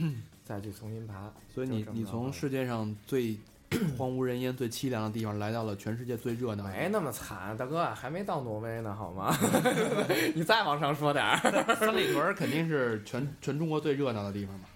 [0.44, 1.30] 再去重新爬。
[1.54, 3.36] 所以你你从世界上最
[3.98, 6.70] 荒无人烟、最凄凉的地方，来到了全世界最热闹的。
[6.70, 9.34] 没那么惨，大哥还没到挪威呢，好吗？
[10.34, 11.74] 你再往上说点儿。
[11.76, 14.66] 三里屯肯定是全全中国最热闹的地方嘛。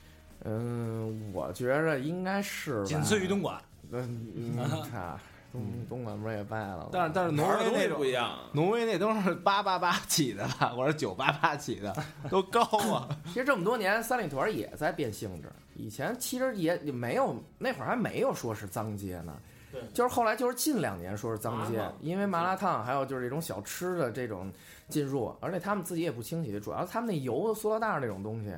[0.45, 3.61] 嗯，我觉着应该是吧仅次于东莞。
[3.91, 4.57] 嗯，嗯
[4.91, 5.19] 操，
[5.53, 6.89] 东东莞不是也败了吗？
[6.93, 8.39] 但是但是挪威那不一样。
[8.53, 11.95] 挪威那都是八八八起的吧，或者九八八起的，
[12.29, 13.09] 都高啊。
[13.27, 15.51] 其实这么多年，三里屯也在变性质。
[15.75, 19.35] 以前其实也也没有，那会儿还没有说是脏街呢。
[19.71, 24.51] 对就是后来就是近两年说是脏街，因为麻辣烫还有就是这种小吃的这种
[24.89, 28.51] 进入，而且他们自己也不清洗，主要他们那油塑料袋儿那种东西，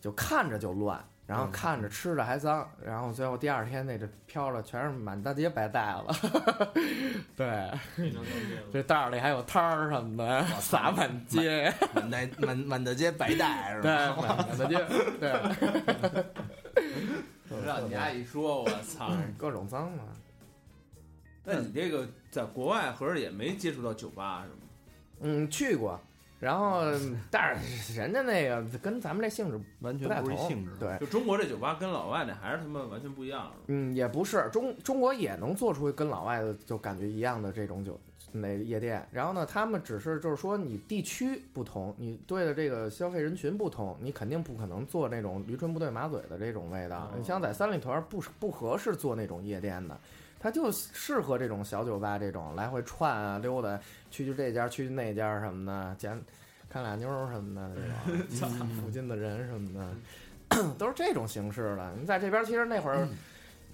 [0.00, 6.06] 就看着就乱，然后看着吃着还脏，然后最后第二天那这飘了全是满大街白带了。
[7.36, 7.70] 对。
[8.72, 11.72] 这袋儿里还有摊儿什么的，撒满街。
[11.92, 14.16] 满大满满大街白带是 对，吧？
[14.22, 14.84] 满大街，
[15.18, 15.32] 对。
[17.66, 19.10] 让你丫一说，我操！
[19.36, 20.04] 各种脏嘛。
[21.44, 24.56] 那你这个在国外合着也没接触到酒吧是吗？
[25.20, 25.98] 嗯，去过，
[26.46, 26.80] 然后
[27.28, 37.98] 但是人家那个跟咱们这性质完全不是一性质。，对，就中国这酒吧跟老外那还是他妈完全不一样，嗯，也不是中中国也能做出跟老外的就感觉一样的这种酒
[38.30, 47.10] 那夜店，然后呢，他们只是就是说你地区不同，你对的这个消费人群不同，你肯定不可能做那种驴唇不对马嘴的这种味道。
[47.12, 49.98] 哦你像在三里屯不不合适做那种夜店的。
[50.46, 53.76] 它就适合这种小酒吧，这种来回串啊溜达，
[54.12, 56.22] 去去这家，去去那家什么的，捡
[56.70, 57.74] 看俩妞儿什么的
[58.30, 58.48] 这种，
[58.80, 59.74] 附近的人什么
[60.48, 61.92] 的， 都是这种形式的。
[61.98, 63.08] 你在这边其实那会儿，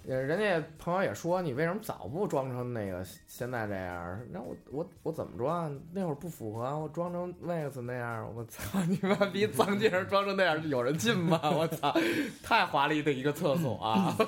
[0.05, 4.19] 呃，人家朋友也说你为什么早不装成那个现在这样？
[4.31, 5.73] 那我我我怎么装？
[5.93, 9.47] 那会儿不符合，我装成 Max 那样，我操你妈逼！
[9.47, 11.39] 脏街上装成那样，有人进吗？
[11.43, 11.95] 我操，
[12.43, 14.13] 太华丽的一个厕所啊！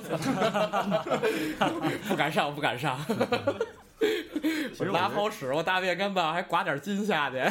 [2.08, 2.98] 不敢上，不敢上。
[4.80, 7.38] 我拉泡屎，我大便干吧，还刮点金下去。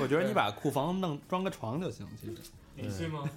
[0.00, 2.06] 我觉得你把库房弄装个床就行。
[2.18, 2.34] 其实
[2.80, 3.28] 你信吗？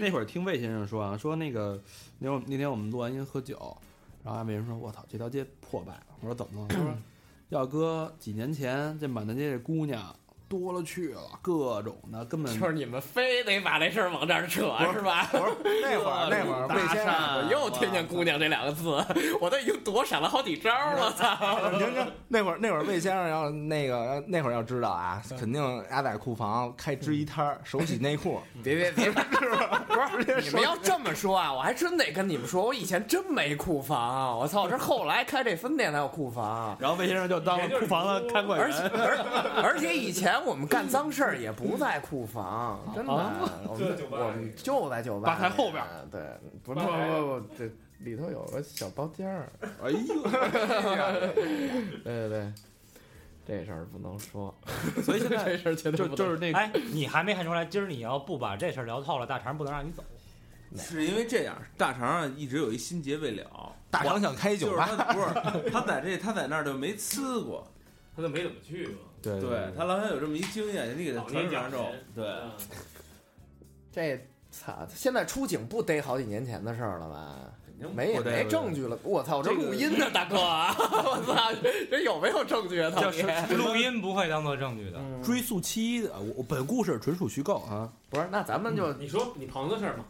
[0.00, 1.80] 那会儿听魏先生说啊，说那个
[2.18, 3.76] 那会儿那天我们录完音喝酒，
[4.24, 6.92] 然后阿魏人说：“我操，这条街破败了。”我说：“怎么了？”他说
[7.50, 10.14] ：“要搁几年前，这满大街这姑娘
[10.52, 15.26] 多了去了，各种的，根本就是你们非得把这事儿往这儿扯是吧？
[15.32, 15.44] 不是
[15.80, 19.02] 那会儿那会儿魏先生，我又听见“姑娘”这两个字，
[19.40, 21.58] 我都已经躲闪了好几招了，操！
[21.72, 29.22] 你听听，那会儿那会儿魏先生要那个那会儿要知道啊，肯定压在库房开制衣摊儿，手洗内裤，别别别，不
[30.22, 36.76] 是你们要这么说啊，我还真得跟你们说，我以前真没库房，我操，是后来开这分店才有库房。
[36.78, 38.82] 然后魏先生就当了库房的看管而且。
[38.82, 43.12] 而而且以前我们干脏事儿也不在库房， 真的，
[43.68, 45.88] 我们就在酒吧我们就在酒吧吧台后边儿。
[46.10, 46.20] 对，
[46.62, 49.52] 不不不不，这里头有个小包间儿。
[49.82, 49.98] 哎呦，
[52.02, 52.52] 对 对对，
[53.46, 54.54] 这事儿不能说，
[55.02, 60.02] 所以现在这事儿绝对就不能就是那个哎，你还没看出来，今儿你要不把这事儿聊透了，大肠不能让你走。
[60.76, 63.72] 是因为这样，大肠啊一直有一心结未了。
[63.90, 67.66] 大肠想开就是酒吧，他不是他在这他在那儿就没呲过，
[68.16, 68.96] 他就没怎么去过。
[69.22, 71.86] 对对他老想有这么一经验，你给他传授传授讲。
[72.14, 72.50] 对，嗯
[73.92, 77.36] 这操，现在出警不逮好几年前的事儿了吧？
[77.64, 79.42] 肯定没证据了，我操！
[79.42, 80.72] 这这录音呢，大哥啊！
[80.78, 81.50] 我操，
[81.90, 82.90] 这有没有证据啊？
[82.90, 83.22] 到底？
[83.54, 84.98] 录音不会当做证据的。
[84.98, 87.90] 嗯追溯期的，我我本故事纯属虚构啊。
[88.08, 90.04] 不是，那咱们就你说你朋友的事儿嘛？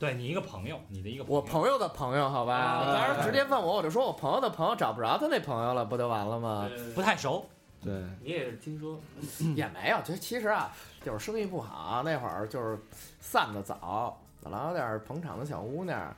[0.00, 2.56] 对你一个朋友，你的一个我友朋友的朋友，好吧？
[2.56, 6.68] 啊当然直接问我，我就说我朋友的朋友找不着他那朋友了，不就完了吗？
[6.76, 7.46] 呃不太熟，
[7.82, 9.00] 对，你也是听说，
[9.56, 10.70] 也没有，就其实啊，
[11.04, 12.78] 就是生意不好，那会儿就是
[13.20, 16.14] 散的早，老有点捧场的小姑娘，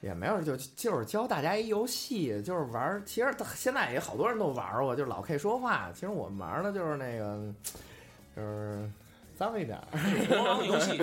[0.00, 3.02] 也没有就就是教大家一游戏，就是玩儿。
[3.04, 5.90] 其实现在也好多人都玩儿过，就是老 K 说话。
[5.92, 7.52] 其实我们玩的就是那个，
[8.36, 8.88] 就是
[9.36, 9.86] 脏一点儿。
[10.28, 10.96] 国王游戏？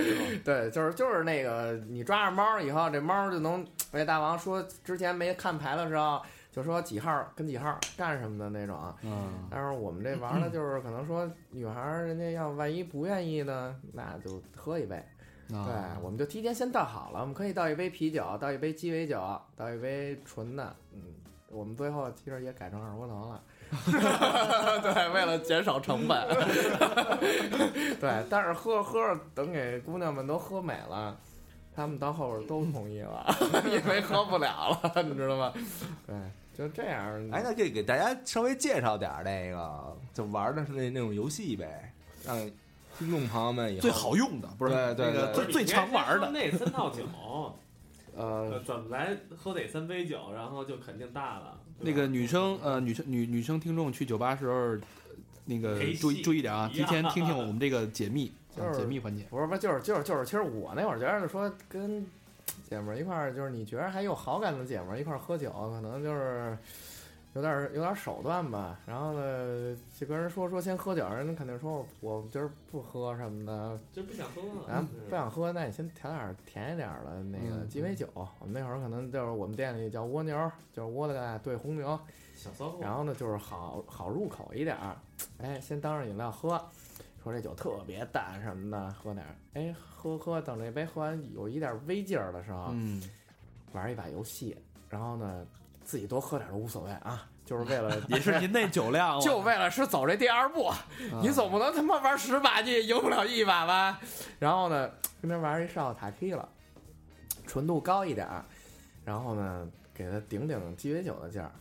[0.45, 6.21] 对，就是就是那个，你抓着猫以后，这猫就能 被大王说之前没看牌的时候，
[6.57, 8.75] 就说几号跟几号干什么的那种。
[9.03, 15.01] 嗯，但是我们这玩的就是可能说女孩儿人家要万一不愿意呢，那就喝一杯。
[15.49, 20.75] 对，啊我们就提前先倒好了，我们可以倒一杯啤酒，倒一杯鸡尾酒，倒一杯纯的。
[20.93, 20.99] 嗯，
[21.49, 23.43] 我们最后其实也改成二锅头了。
[24.81, 26.27] 对，为了减少成本。
[28.01, 31.15] 对，但是喝着喝着，等给姑娘们都喝美了，
[31.75, 33.25] 他们到后边都同意了，
[33.65, 35.53] 因为喝不了了，你知道吗？
[36.05, 36.15] 对，
[36.57, 37.29] 就这样。
[37.31, 41.93] 哎，那就给大家稍微介绍点儿那个，就玩的是那那种游戏呗，
[42.25, 42.35] 让
[42.97, 46.31] 听众朋友们以后最好用的不是对对那个对最最常玩的。
[46.31, 47.03] 那三套酒，
[48.17, 51.59] 呃呃，怎么来喝得三杯酒，然后就肯定大了。
[51.79, 54.79] 那个女生呃女生女女生听众去酒吧时候，呃
[55.45, 59.23] 那个注意注意点啊，一样提前听听我们这个解密 就是解密环节。
[59.29, 62.03] 不是不是，就是就是就是，其实我那会儿觉得说跟
[62.63, 66.57] 姐们儿一块儿，就是你觉得还有好感的姐们儿一块儿喝酒，可能就是
[67.33, 68.79] 有点儿有点儿手段吧。
[68.85, 71.85] 然后呢，就跟人说说先喝酒，人家肯定说我
[72.17, 74.65] 我今儿不喝什么的，就不想喝了。
[74.67, 78.07] 咱不想喝，那你先调点儿甜一点儿的那个嗯鸡尾酒。
[78.39, 81.99] 我们那会儿可能就是我们店里叫蜗牛，就是窝的盖兑红牛。
[82.35, 84.95] 小骚货，然后呢，就是好好入口一点儿，
[85.39, 86.61] 哎，先当着饮料喝，
[87.27, 93.01] 说这酒特别淡什么的，喝点儿，哎，喝喝，等这杯喝完有一点微劲儿的时候，嗯，
[93.73, 94.57] 玩一把游戏，
[94.89, 95.45] 然后呢，
[95.83, 100.71] 自己多喝点儿都无所谓啊，就是为了也是您那酒量， 就为了是走这第二步，
[101.21, 103.99] 你总不能他妈玩十把你也赢不了一把吧？
[104.39, 104.89] 然后呢，
[105.21, 106.47] 跟边玩一上塔 K 了，
[107.45, 108.45] 纯度高一点儿，
[109.03, 111.51] 然后呢，给他顶顶鸡尾酒的劲儿。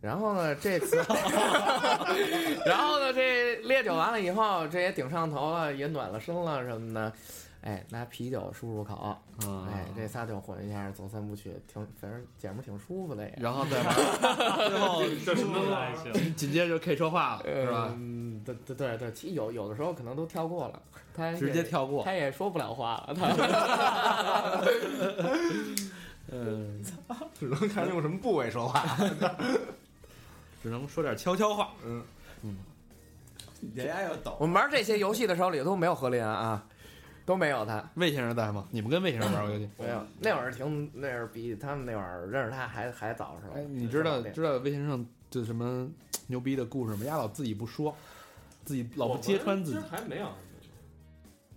[0.00, 0.96] 然后呢，这次，
[2.64, 7.12] 然后呢，这烈酒完了以后，这也顶上头了，也暖了身了什么的，
[7.62, 13.34] 哎，拿啤酒漱漱口，嗯哎，这仨酒混一下，走三步去，挺反正姐们儿挺舒服的也。
[13.40, 13.92] 然后 再玩，
[14.68, 16.12] 最后这什么来着？
[16.36, 17.92] 紧接着就 K 说话了，是吧？
[17.96, 20.80] 嗯，对对对对，其实有有的时候可能都跳过了，
[21.12, 24.62] 他直接跳过他也说不了话了， 他。
[26.30, 26.84] 嗯，
[27.38, 28.84] 只能看用什么部位说话。
[30.68, 31.70] 只能说点悄悄话。
[31.84, 32.02] 嗯
[32.42, 32.56] 嗯
[33.74, 36.64] 人家要懂，我们玩这些游戏的时候里都没有何林啊，
[37.24, 38.68] 都没有他，魏先生在吗？
[38.70, 39.68] 你们跟魏先生玩过游戏？
[39.78, 40.00] 没有。
[40.20, 43.54] 那会儿挺那会儿比他们那会儿认识他还还早是吧？
[43.56, 45.88] 哎，你知道知道魏先生就什么
[46.26, 47.04] 牛逼的故事吗？
[47.06, 47.96] 丫老自己不说，
[48.64, 49.88] 自己老不揭穿自己其实。
[49.90, 50.28] 还没有，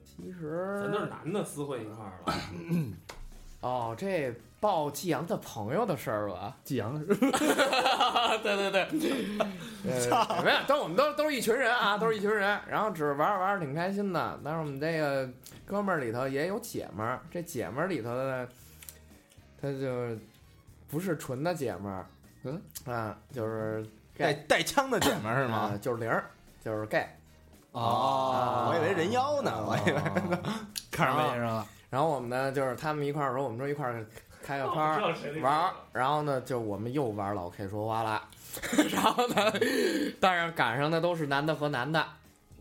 [0.03, 2.34] 其实咱都是男的私会一块儿了。
[3.62, 6.55] 哦，这报季阳的朋友的事儿吧？
[6.64, 7.22] 季阳是对
[8.43, 8.88] 对对，
[10.12, 14.39] 呃，没有，都我们都都是一群人啊，都是一群人，然后只是玩着玩着挺开心的。
[14.43, 15.30] 但是我们这个
[15.66, 18.47] 哥们儿里头也有姐们儿，这姐们儿里头呢，
[19.62, 20.18] 他就
[20.89, 22.05] 不是纯的姐们儿，
[22.43, 22.62] 嗯？
[22.86, 23.86] 啊，就是
[24.18, 25.57] 带带枪的姐们儿是吗？
[25.57, 26.26] 啊就是零儿，
[26.64, 27.07] 就是 gay，
[27.72, 30.01] 哦，我以为人妖呢，我以为
[30.91, 34.03] 看上魏先生了，然后我们呢，就是他们一块儿说，我们说一块儿
[34.41, 34.97] 开个趴
[35.41, 38.27] 玩儿，然后呢，就我们又玩老 K 说话了，
[38.91, 39.35] 然后呢，
[40.19, 42.03] 但是赶上的都是男的和男的，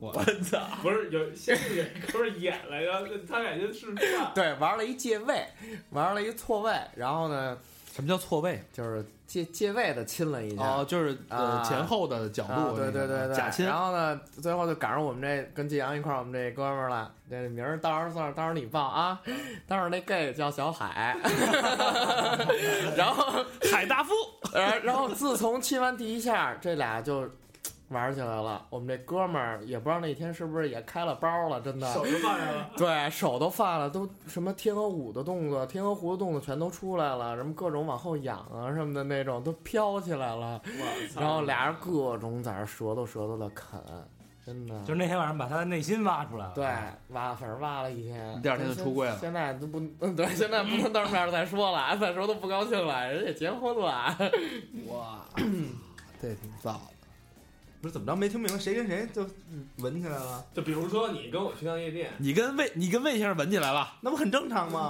[0.00, 0.58] 我操！
[0.82, 4.32] 不是有先是有一哥们儿演来着，他俩先示范。
[4.34, 5.46] 对，玩了一借位，
[5.90, 7.56] 玩了一错位，然后呢，
[7.92, 8.60] 什么叫错位？
[8.72, 10.62] 就是借借位的亲了一下。
[10.62, 17.12] 哦，就是呃啊前后的角啊度，对对对对，假亲然后呢，最后就赶上我们这跟季阳一块儿，我们这哥们儿了。
[17.30, 19.20] 这名儿到时候算是到时候你报啊。
[19.68, 21.16] 当时那 gay 叫小海，
[22.96, 24.12] 然后海大富，
[24.52, 27.30] 呃，然后自从亲完第一下，这俩就
[27.90, 28.64] 玩起来了。
[28.70, 31.92] 我们这哥们儿也不知道那天是不是也开了包了，真的。
[31.92, 40.60] 手都放下了，对手都放了，都什么天鹅舞的动作、天鹅湖的动作全都出来了，什么各种往后仰啊什么的那种都飘起来了。
[40.64, 41.20] 我操！
[41.20, 43.80] 然后俩人各种在那舌头舌头的啃，
[44.46, 44.80] 真的。
[44.82, 46.52] 就是那天晚上把他的内心挖出来了。
[46.54, 46.64] 对，
[47.08, 54.16] 挖反正挖了一天，第二天就出柜了现在都不，嗯，对，现在不能当面再说了，再说都不高兴了，人家结婚了。
[54.88, 55.24] 哇，
[56.22, 56.99] 这挺燥的。
[57.80, 59.26] 不是怎么着没听明白，谁跟谁就
[59.78, 64.88] 闻起来了，就比如说你跟我去趟夜店，你跟魏，你跟魏先生闻起来了，那不很正常吗？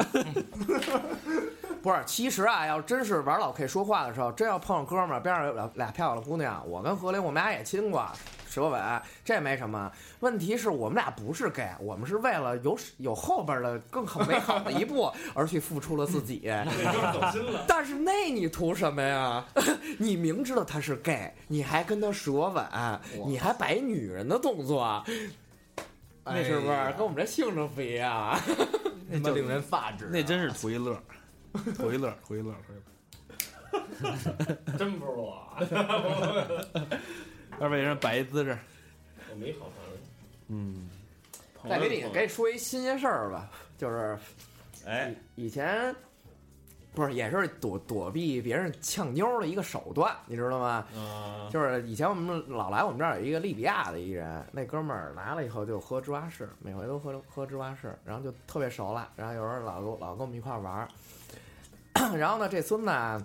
[1.82, 8.04] 不是，其实啊，要真是玩老 K 说话的时候，真要碰上哥们儿边上有俩俩漂亮的姑娘，我跟何林我们俩也亲过
[8.50, 9.90] 舌吻，这没什么。
[10.18, 16.40] 问题是我们俩不是 gay，我们是为了有有后边的更好美好的一步 而去付出了自己。
[16.66, 17.64] 你就是走心了。
[17.68, 19.44] 但是那你图什么呀？
[19.98, 22.66] 你明知道他是 gay，你还跟他舌吻，
[23.24, 25.04] 你还摆女人的动作，
[26.24, 28.40] 那是不是跟我们这性质不一样啊？
[29.12, 30.10] 他妈令人发指啊。
[30.12, 31.00] 那真是图一乐，
[31.76, 32.82] 图一乐，图一乐，图一乐。
[34.76, 35.46] 真不是我，
[37.60, 38.56] 让魏先生摆一姿势，
[39.30, 39.98] 我没好朋友。
[40.48, 40.88] 嗯，
[41.68, 44.18] 再给你给你说一新鲜事儿吧，就是
[44.86, 45.94] 哎，以前
[46.94, 50.86] 不是也是躲躲避别人呛妞儿的一个手段，你知道吗？
[50.96, 60.88] 嗯，就是以前我们老来我们这儿有一个利比亚的一人，那哥们儿来了以后就喝芝华士，每回都喝喝芝华士，然后就特别熟了，然后有时候老跟我老跟我们一块儿玩儿。
[62.16, 63.22] 然后呢，这孙子啊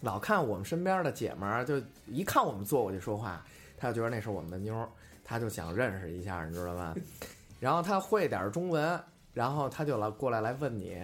[0.00, 3.44] 老看我们身边的姐们儿，就一看我们坐过去说话，
[3.76, 4.88] 他就觉得那是我们的妞儿，
[5.24, 6.94] 他就想认识一下，你知道吗？
[7.60, 8.98] 然后他会点儿中文，
[9.34, 10.98] 然后他就来过来来问你，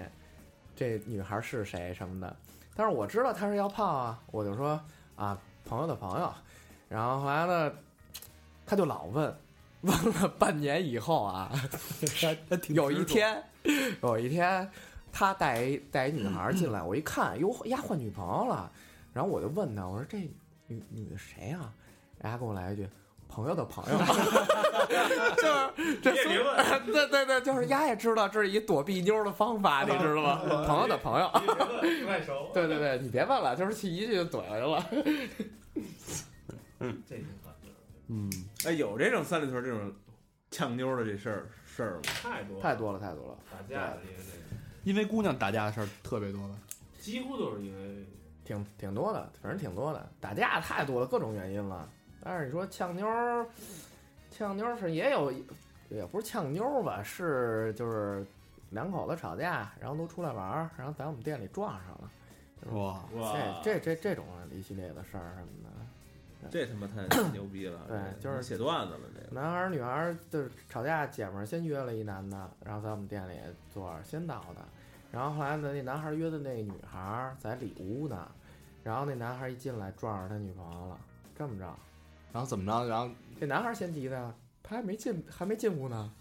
[0.74, 2.34] 这女孩是谁什么的。
[2.74, 4.80] 但是我知道他是要泡啊，我就说
[5.14, 6.32] 啊朋友的朋友。
[6.88, 7.72] 然后后来呢，
[8.64, 9.36] 他就老问，
[9.82, 11.50] 问了半年以后啊，
[12.68, 13.42] 有一天，
[14.02, 14.70] 有一天，
[15.12, 18.72] 他带一带一女孩进来，我一看，哟，丫换女朋友了。
[19.16, 20.18] 然后我就问他，我说这
[20.66, 21.72] 女女的谁啊？
[22.18, 22.86] 人家跟我来一句。
[23.28, 23.98] 朋友的朋友，
[25.36, 26.56] 就是这也别问，
[26.86, 30.42] 对对对，就是丫也知道这是一躲避妞的方法，你知道吗？
[30.68, 31.30] 朋友的朋友，
[31.82, 32.50] 你别问，太熟。
[32.52, 34.86] 对对对，你别问了，就是去一句就怼回去了。
[36.80, 37.70] 嗯这挺好的，
[38.08, 38.30] 嗯，
[38.66, 39.92] 哎，有这种三里屯这种
[40.50, 42.02] 呛妞的这事儿事儿吗？
[42.22, 43.38] 太多太多了，太多了。
[43.50, 46.56] 打架的，因为这个因为姑娘打架的事儿特别多了。
[47.00, 48.06] 几乎都是因为
[48.46, 51.86] 挺挺多的，反正挺多的，打架太多了，各种原因了。
[52.22, 53.46] 但是你说呛妞儿，
[54.30, 55.32] 呛妞儿是也有，
[55.90, 58.24] 也不是呛妞儿吧，是就是
[58.70, 62.10] 两口子吵架，然后都出来玩儿，然后在我们店里撞上了。
[62.72, 65.68] 哇，哇，这这这这种一系列的事儿什么
[66.42, 67.80] 的， 这他妈太 牛逼了！
[67.86, 73.34] 对就是写段子了，这个男孩儿女孩儿就是吵架，姐们儿先约了一男的，然后在我们店里
[73.72, 74.64] 坐着先到的，
[75.12, 78.28] 然后后来呢，那男孩儿约的那个女孩儿在里屋呢，
[78.82, 80.98] 然后那男孩儿一进来撞上他女朋友了，
[81.38, 81.64] 这么着，
[82.32, 82.84] 然后怎么着？
[82.86, 83.08] 然后
[83.40, 86.10] 这男孩儿先急的，他还没进还没进屋呢，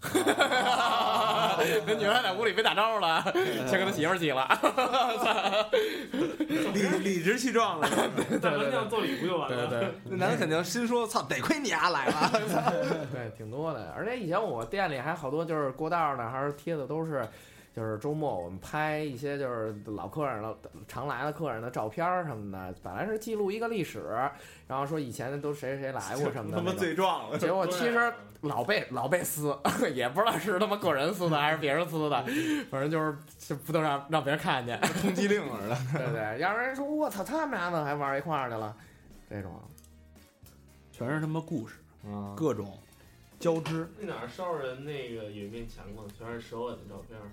[1.86, 3.22] 那女孩在屋里没打招呼了，
[3.66, 4.48] 先跟他媳妇儿急了，
[6.72, 7.88] 理理直气壮了。
[8.40, 9.66] 大门将做礼不就完了？
[9.68, 12.30] 对对那男的肯定心说：“操，得亏你丫来了。
[13.12, 17.26] 对，挺多的，而且以前我店里还好多就是过道儿呢，还是贴的都是。
[17.76, 20.56] 就是周末我们拍一些就是老客人了
[20.88, 24.02] 常来的客人的照片儿什么的，本来是记录一个历史，
[24.66, 26.78] 然后说以前都谁谁谁来过什么的 他妈那种。
[26.78, 27.36] 罪状了。
[27.38, 29.54] 结果其实老被老被撕，
[29.94, 32.24] 也不知道是他妈个人撕的还是别人撕的，
[32.70, 35.76] 反正就是就不能让让别人看见，”通缉令似的。
[35.98, 36.38] 对不对？
[36.38, 38.74] 要不然说我操，他们俩怎么还玩一块儿去了？
[39.28, 39.52] 这种
[40.90, 41.74] 全是他妈故事，
[42.06, 42.78] 啊，各种
[43.38, 43.86] 交织。
[44.00, 47.28] 那哪儿烧人那个有一面墙嘛，全是手吻的照片儿。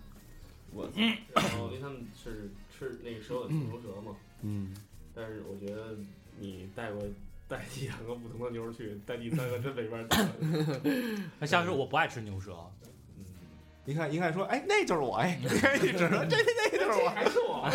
[0.73, 0.89] 我
[1.33, 4.73] 然后因为他们是吃那个蛇吻地头蛇嘛，嗯，
[5.13, 5.95] 但是我觉得
[6.39, 7.01] 你带过
[7.47, 10.17] 带两个不同的牛去，带第三个真没法打。
[11.39, 12.55] 那下次我不爱吃牛舌，
[13.17, 13.25] 嗯，
[13.85, 17.09] 一看一看说，哎，那就是我，哎，一指说这那那就是我。
[17.09, 17.69] 还是我，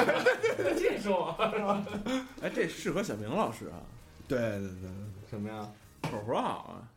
[0.77, 1.87] 这也是吧。
[2.43, 3.81] 哎，这适合小明老师啊，
[4.27, 4.91] 对对对，
[5.31, 5.71] 什么呀？
[6.03, 6.89] 口活好啊。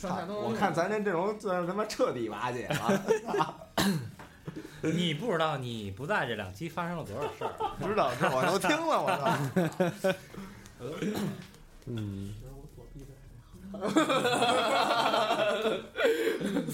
[0.00, 3.68] 上下都我看咱这阵容算是他妈彻底瓦解了。
[4.82, 7.52] 你不知道你不在这两期发生了多少事儿。
[7.86, 10.14] 知道，这我都听了，我操！
[11.84, 12.32] 嗯，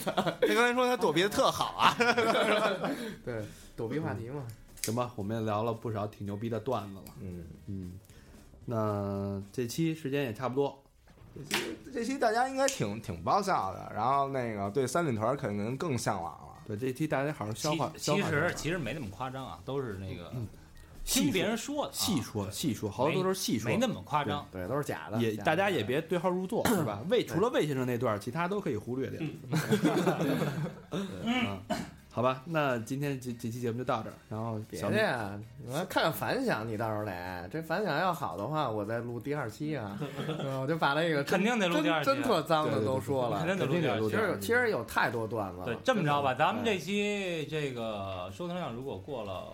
[0.05, 1.97] 他刚才说他躲避的特好啊。
[3.24, 4.47] 对躲避话题嘛。
[4.83, 7.03] 行吧，我们也聊了不少挺牛逼的段子了。
[7.20, 7.99] 嗯，嗯，
[8.66, 10.81] 那这期时间也差不多。
[11.37, 16.49] 这期这期大家应该挺挺爆笑的，然后那个对三里屯肯定更向往了。
[16.66, 17.93] 对，这期大家好好消其化。
[17.97, 20.32] 消其实其实没那么夸张啊，都是那个
[21.05, 24.45] 细听别人说的啊，细说细说，好多都是细说，没那么夸张。
[24.51, 25.18] 对，都是假的。
[25.18, 27.01] 也大家也别对号入座， 是吧？
[27.09, 29.20] 魏除了魏先生那段，其他都可以忽略掉。
[31.22, 31.61] 嗯，
[32.16, 34.14] 好吧，那今天这这期节目就到这儿。
[34.30, 35.38] 然后别小去啊！
[35.68, 39.98] 我要看看反响，你到时候得这反响要好的话，我再录第二期啊。
[40.26, 43.48] 嗯我就把那个肯定得录第二期啊真真特脏的都说了肯。
[43.48, 45.66] 定得录第二期其实有其实有太多段子了。
[45.66, 49.44] 对，这么着吧，咱们这期这个收听量如果过了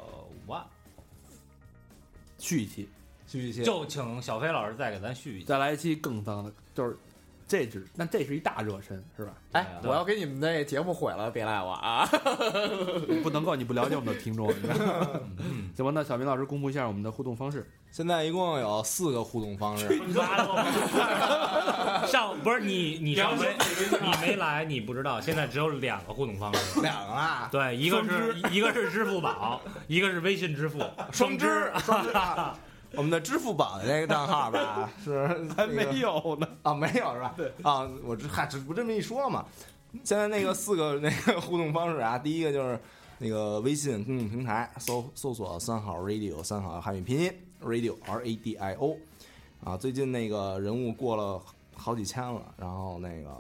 [0.47, 0.65] 五万，
[2.39, 2.89] 续一期，
[3.27, 5.47] 续一期就请小飞老师再给咱续一期。
[5.47, 6.97] 再来一期更脏的，就是
[7.53, 9.33] 这只那这是一大热身，是吧？
[9.53, 12.09] 哎，我要给你们那节目毁了，别赖我啊！
[13.23, 15.93] 不能够你不了解我们的听众， 你知道吗嗯，行吧？
[15.95, 17.71] 那小明老师公布一下我们的互动方式。
[17.91, 19.87] 现在一共有四个互动方式，
[22.09, 23.55] 上不是你你上回
[24.01, 26.81] 你没来，你不知道，现在只有两个互动方式。
[26.81, 30.83] 两个啊，对，一个是一个是支付宝，一个是微信支付，
[31.13, 32.59] 双支双支啊。
[32.95, 35.27] 我们的支付宝的那个账号吧， 是
[35.57, 37.35] 还没有呢，啊，没有是吧？
[37.37, 39.45] 对啊，我这嗨，只不这么一说嘛。
[40.05, 42.79] 现在那个四个那个互动方式啊，第一个就是
[43.19, 47.33] 那个微信公众平台搜搜索三好 radio 三好汉语拼音
[47.63, 48.97] radio r a d i o
[49.65, 51.41] 啊，最近那个人物过了
[51.75, 53.31] 好几千了，然后那个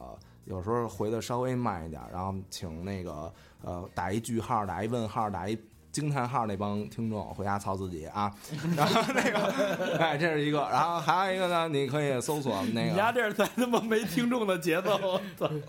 [0.44, 3.32] 有时候回的稍微慢一点，然后请那个
[3.62, 5.58] 呃打一句号，打一问号，打一。
[5.92, 8.32] 惊叹号那帮听众回家操自己啊，
[8.74, 15.20] 然后那个，哎，这是一个，然后还有一个呢，你可以搜索那个，你家这是在他妈没听众的节奏，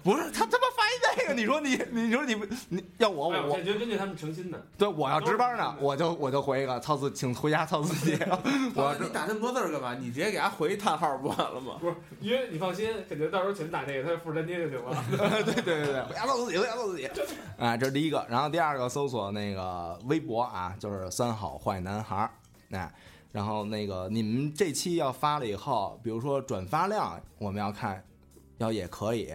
[0.02, 2.36] 不是他他妈发一那个，你说你你说你
[2.70, 8.18] 你要我哎我我我觉得根据他们诚心的，对我要值班呢，我就我就回一个操自，请回家操自己。
[8.76, 9.94] 我你打那么多字儿干嘛？
[9.94, 11.74] 你直接给他回一叹号不完了吗？
[11.82, 15.04] 不是，因为你放心，肯定到时候全打那个，他复制粘贴就行了。
[15.46, 17.10] 对对对对，回家操自己，回家操自己。
[17.58, 22.32] 哎，这是第一个，然后第二个搜索那个微微博啊，就是三好坏男孩儿，
[22.70, 22.94] 哎。
[23.32, 28.06] 然后那个你们这期要发了以后，比如说转发量，我们要看，
[28.60, 29.34] 要也可以，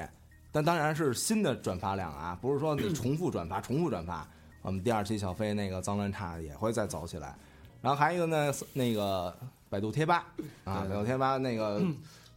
[0.53, 4.24] 但当然是新的转发量啊，不是说你重复转发、重复转发。
[4.62, 7.37] 我们第二期小飞那个脏乱差也会再走起来。
[7.83, 9.37] 然后还有一个呢，那个
[9.68, 10.26] 百度贴吧
[10.62, 11.83] 啊，百度贴吧那个。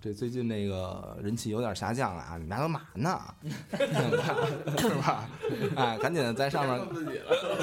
[0.02, 2.32] 这最近那个人气有点下降了啊！
[2.34, 3.22] 你们俩干嘛呢？
[4.80, 5.30] 是吧？
[5.76, 6.82] 哎，赶紧在上面，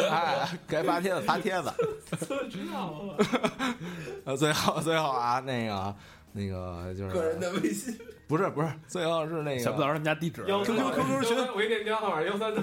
[0.08, 1.72] 哎，该发帖子发帖子。
[4.38, 5.96] 最后最后啊，那个
[6.30, 7.98] 那个就是个人的微信，
[8.28, 10.44] 不是不是，最后是那个小不老师他们家地址。
[10.44, 12.62] QQ QQ 群我给你电话号码幺三四。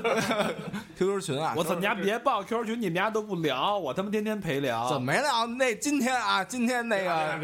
[0.95, 1.53] QQ 群啊。
[1.57, 4.87] 我操，你家别报 QQ 群，你们家都不聊，我他妈天天陪聊。
[4.87, 5.47] 怎么没聊？
[5.47, 7.39] 那今天啊，今天那个。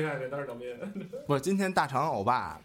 [1.25, 2.61] 不是今天大长欧巴，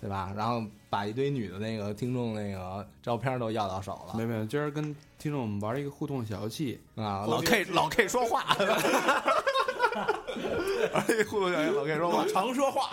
[0.00, 0.32] 对吧？
[0.36, 7.26] 然后把一堆女的那个听众那个照片都要到手了没有没有，今儿跟听众们玩一个互动小游戏，啊！
[7.28, 8.56] 老 K 老 K 说话，
[10.92, 12.90] 而且互动小老 K 说我，常说话。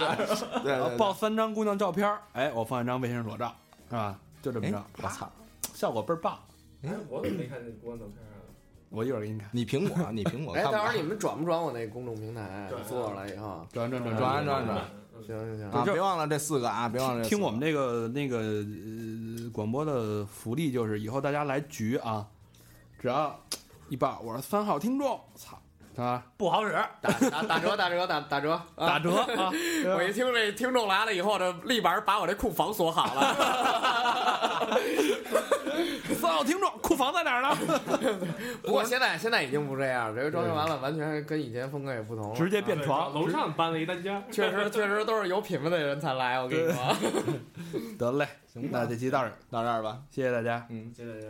[0.64, 3.54] 对对对报三张姑娘照片，哎，我放一张微信上裸照，
[3.90, 4.20] 是吧？
[4.42, 5.30] 就这么着哎，我操！
[5.74, 6.38] 效果倍儿棒。
[6.84, 8.38] 哎，我怎么没看见姑娘照片啊？
[8.90, 12.84] 我一会儿给你看，你苹果，你苹果哎，到时候你们转不转我那公众平台转？
[12.84, 14.78] 做出来以后，转转转转转转转
[15.26, 15.84] 行行行，啊！
[15.84, 16.88] 别忘了这四个啊！
[16.88, 22.26] 别忘了听我们这个那个呃广播的福利就是以后大家来局啊，
[23.00, 23.38] 只要
[23.90, 25.60] 一报我是三号听众，操，
[25.98, 26.74] 啊，不好使。
[27.02, 29.52] 打打打折打折打打折啊打折啊！
[29.98, 34.78] 我一听这听众来了以后，这立马把我这库房锁好了。
[36.20, 37.56] 三号听众，库房在哪儿呢？
[38.64, 42.36] 不过现在现在已经不这样，这个装修完了，完全跟以前风格也不同了。
[42.36, 44.24] 直接变床，楼上搬了一单间。
[44.32, 46.96] 确实确实都是有品位的人才来，我跟你说。
[47.98, 50.00] 得嘞，行，那这期到这儿，到这儿吧。
[50.10, 50.66] 谢谢大家。
[50.70, 50.92] 嗯。
[50.96, 51.28] 谢谢大家。